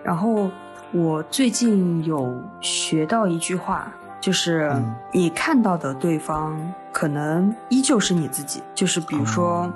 [0.04, 0.48] 然后
[0.92, 4.72] 我最近有学到一句话，就是
[5.12, 6.56] 你看到的对方
[6.92, 8.62] 可能依旧是你自己。
[8.72, 9.68] 就是比如说，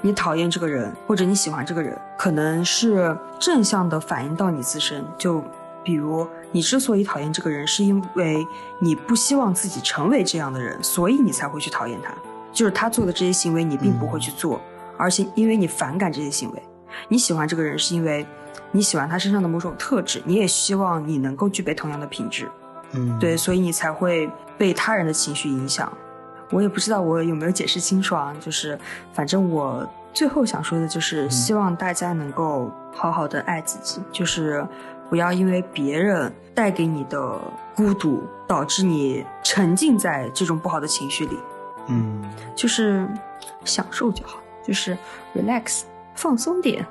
[0.00, 5.04] 你讨厌这个人，或者你喜欢这个人，可能是正向的反映到你自身。
[5.16, 5.42] 就
[5.84, 6.28] 比如。
[6.52, 8.46] 你之所以讨厌这个人，是因为
[8.78, 12.14] 你不希望自己成为这样的人，所以你才会去讨厌他。
[12.52, 14.60] 就是他做的这些行为，你并不会去做，
[14.98, 16.62] 而且因为你反感这些行为。
[17.08, 18.26] 你喜欢这个人，是因为
[18.70, 22.46] 你喜欢他身上的某种特质，你也希望你能够具备同样的品质。
[22.92, 25.90] 嗯，对，所以你才会被他人的情绪影响。
[26.50, 28.78] 我也不知道我有没有解释清楚啊，就是
[29.14, 34.62] 反正我最后想说的就是，希望大家能够好好的爱自己，就是。
[35.12, 37.38] 不要因为别人带给你的
[37.76, 41.38] 孤独，导致你沉浸在这种不好的情绪里。
[41.88, 42.24] 嗯，
[42.56, 43.06] 就是
[43.62, 44.96] 享受就好，就是
[45.36, 45.82] relax，
[46.14, 46.86] 放松点。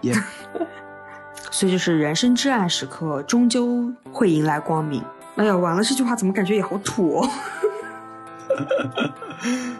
[1.49, 5.03] 所以就是人生至暗时刻，终究会迎来光明。
[5.37, 7.29] 哎呀，完了，这句话怎么感觉也好土哦？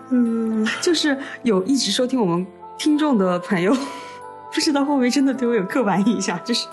[0.10, 3.72] 嗯， 就是有一直收听我们听众的朋友，
[4.52, 6.68] 不知道会不会真的对我有刻板印象，就是。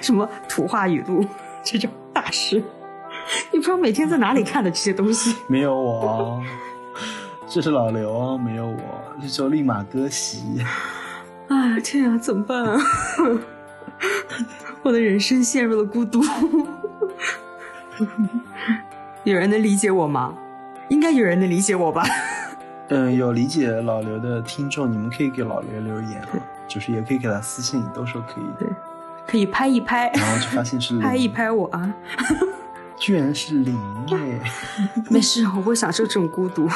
[0.00, 1.24] 什么土话语录
[1.62, 2.62] 这种大师？
[3.50, 5.34] 你不知道每天在哪里看的这些东西。
[5.46, 6.42] 没有我，
[7.48, 8.78] 这是老刘哦，没有我，
[9.20, 10.62] 这就立马割席。
[11.48, 12.78] 啊，天啊，怎么办啊？
[14.82, 16.22] 我的人生陷入了孤独。
[19.24, 20.34] 有人能理解我吗？
[20.88, 22.02] 应该有人能理解我吧？
[22.88, 26.28] 嗯，有理解老刘的听众，你们可以给老刘留言啊，
[26.68, 28.70] 就是也可以给他私信，都说可以的。
[29.26, 31.94] 对，可以拍一拍，然后就发现是， 拍一拍我啊，
[32.98, 34.40] 居然是零耶！
[35.10, 36.68] 没事，我会享受这种孤独，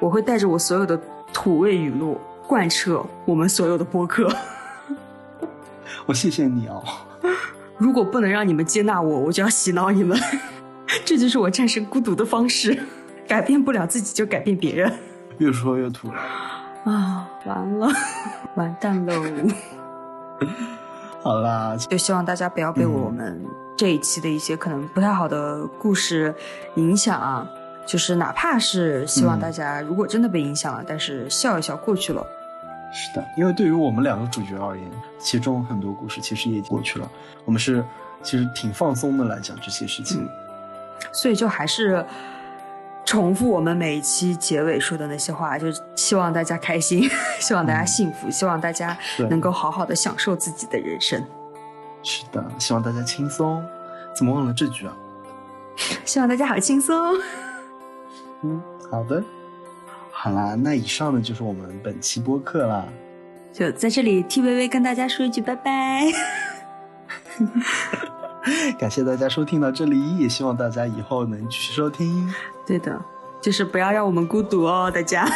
[0.00, 0.98] 我会带着我所有的
[1.32, 4.28] 土味语录贯彻我们所有的播客。
[6.06, 6.82] 我谢谢你哦。
[7.78, 10.18] 如果不能让你们接纳我，我就要洗脑你们。
[11.04, 12.78] 这就是我战胜孤独的方式。
[13.26, 14.92] 改变不了自己，就改变别人。
[15.38, 16.20] 越说越土了
[16.84, 17.26] 啊！
[17.46, 17.88] 完了，
[18.54, 19.14] 完蛋喽！
[21.24, 23.42] 好啦，就希望大家不要被我们
[23.74, 26.34] 这一期的一些可能不太好的故事
[26.74, 27.48] 影响啊。
[27.86, 32.22] 就是哪怕是希望大家，如果真的被影响了，但是笑一笑过去了。
[32.92, 34.86] 是的，因为对于我们两个主角而言，
[35.18, 37.10] 其中很多故事其实也过去了。
[37.46, 37.82] 我们是
[38.22, 40.28] 其实挺放松的来讲这些事情，
[41.10, 42.04] 所以就还是。
[43.04, 48.96] 重复我们每一期结尾说的那些话，就是希望大家开心， 希望大家幸福，希望大家
[49.30, 51.22] 能够好好的享受自己的人生。
[52.02, 53.62] 是的，希望大家轻松。
[54.16, 54.96] 怎么忘了这句啊？
[56.04, 56.96] 希望大家好轻松。
[58.42, 59.22] 嗯，好的。
[60.10, 62.86] 好啦，那以上呢就是我们本期播客啦。
[63.52, 66.06] 就在这里替微微跟大家说一句拜拜。
[68.78, 72.32] 感谢大家收听到这里，也希望大家以后能继续收听。
[72.66, 73.00] 对的，
[73.40, 75.26] 就是不要让我们孤独哦，大家。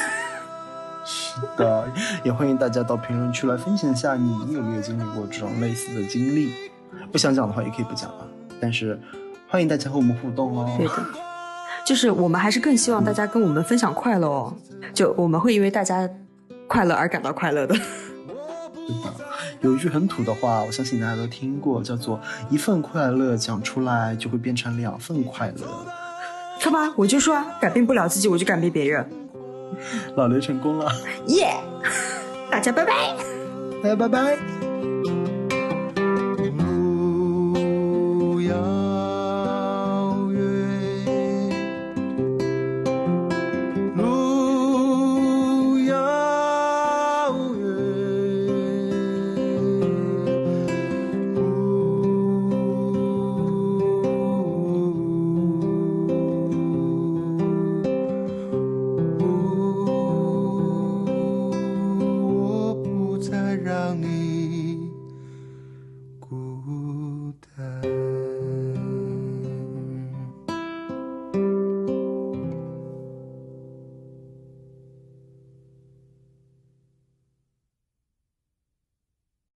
[1.04, 1.88] 是的，
[2.22, 6.52] 也欢迎大家到评论区来分享一下你有没有经历过这种类似的经历。
[7.11, 8.26] 不想讲的话也可以不讲啊，
[8.61, 9.00] 但是
[9.48, 10.70] 欢迎大家和我们互动哦。
[10.76, 10.92] 对的，
[11.86, 14.54] 就是我们还是更希望大家跟我们分享快乐哦，
[14.92, 16.06] 就我们会因为大家
[16.66, 17.74] 快乐而感到快乐的。
[19.61, 25.66] 有一句很土的话，我相信大家都听过，叫做“一份快乐讲出来就会变成两份快乐”。
[26.61, 29.09] 看吧，我就说改变不了自己，我就改变别人。
[30.16, 30.90] 老刘成功了，
[31.26, 31.54] 耶！
[32.50, 33.14] 大家拜拜，
[33.82, 34.67] 大家拜拜。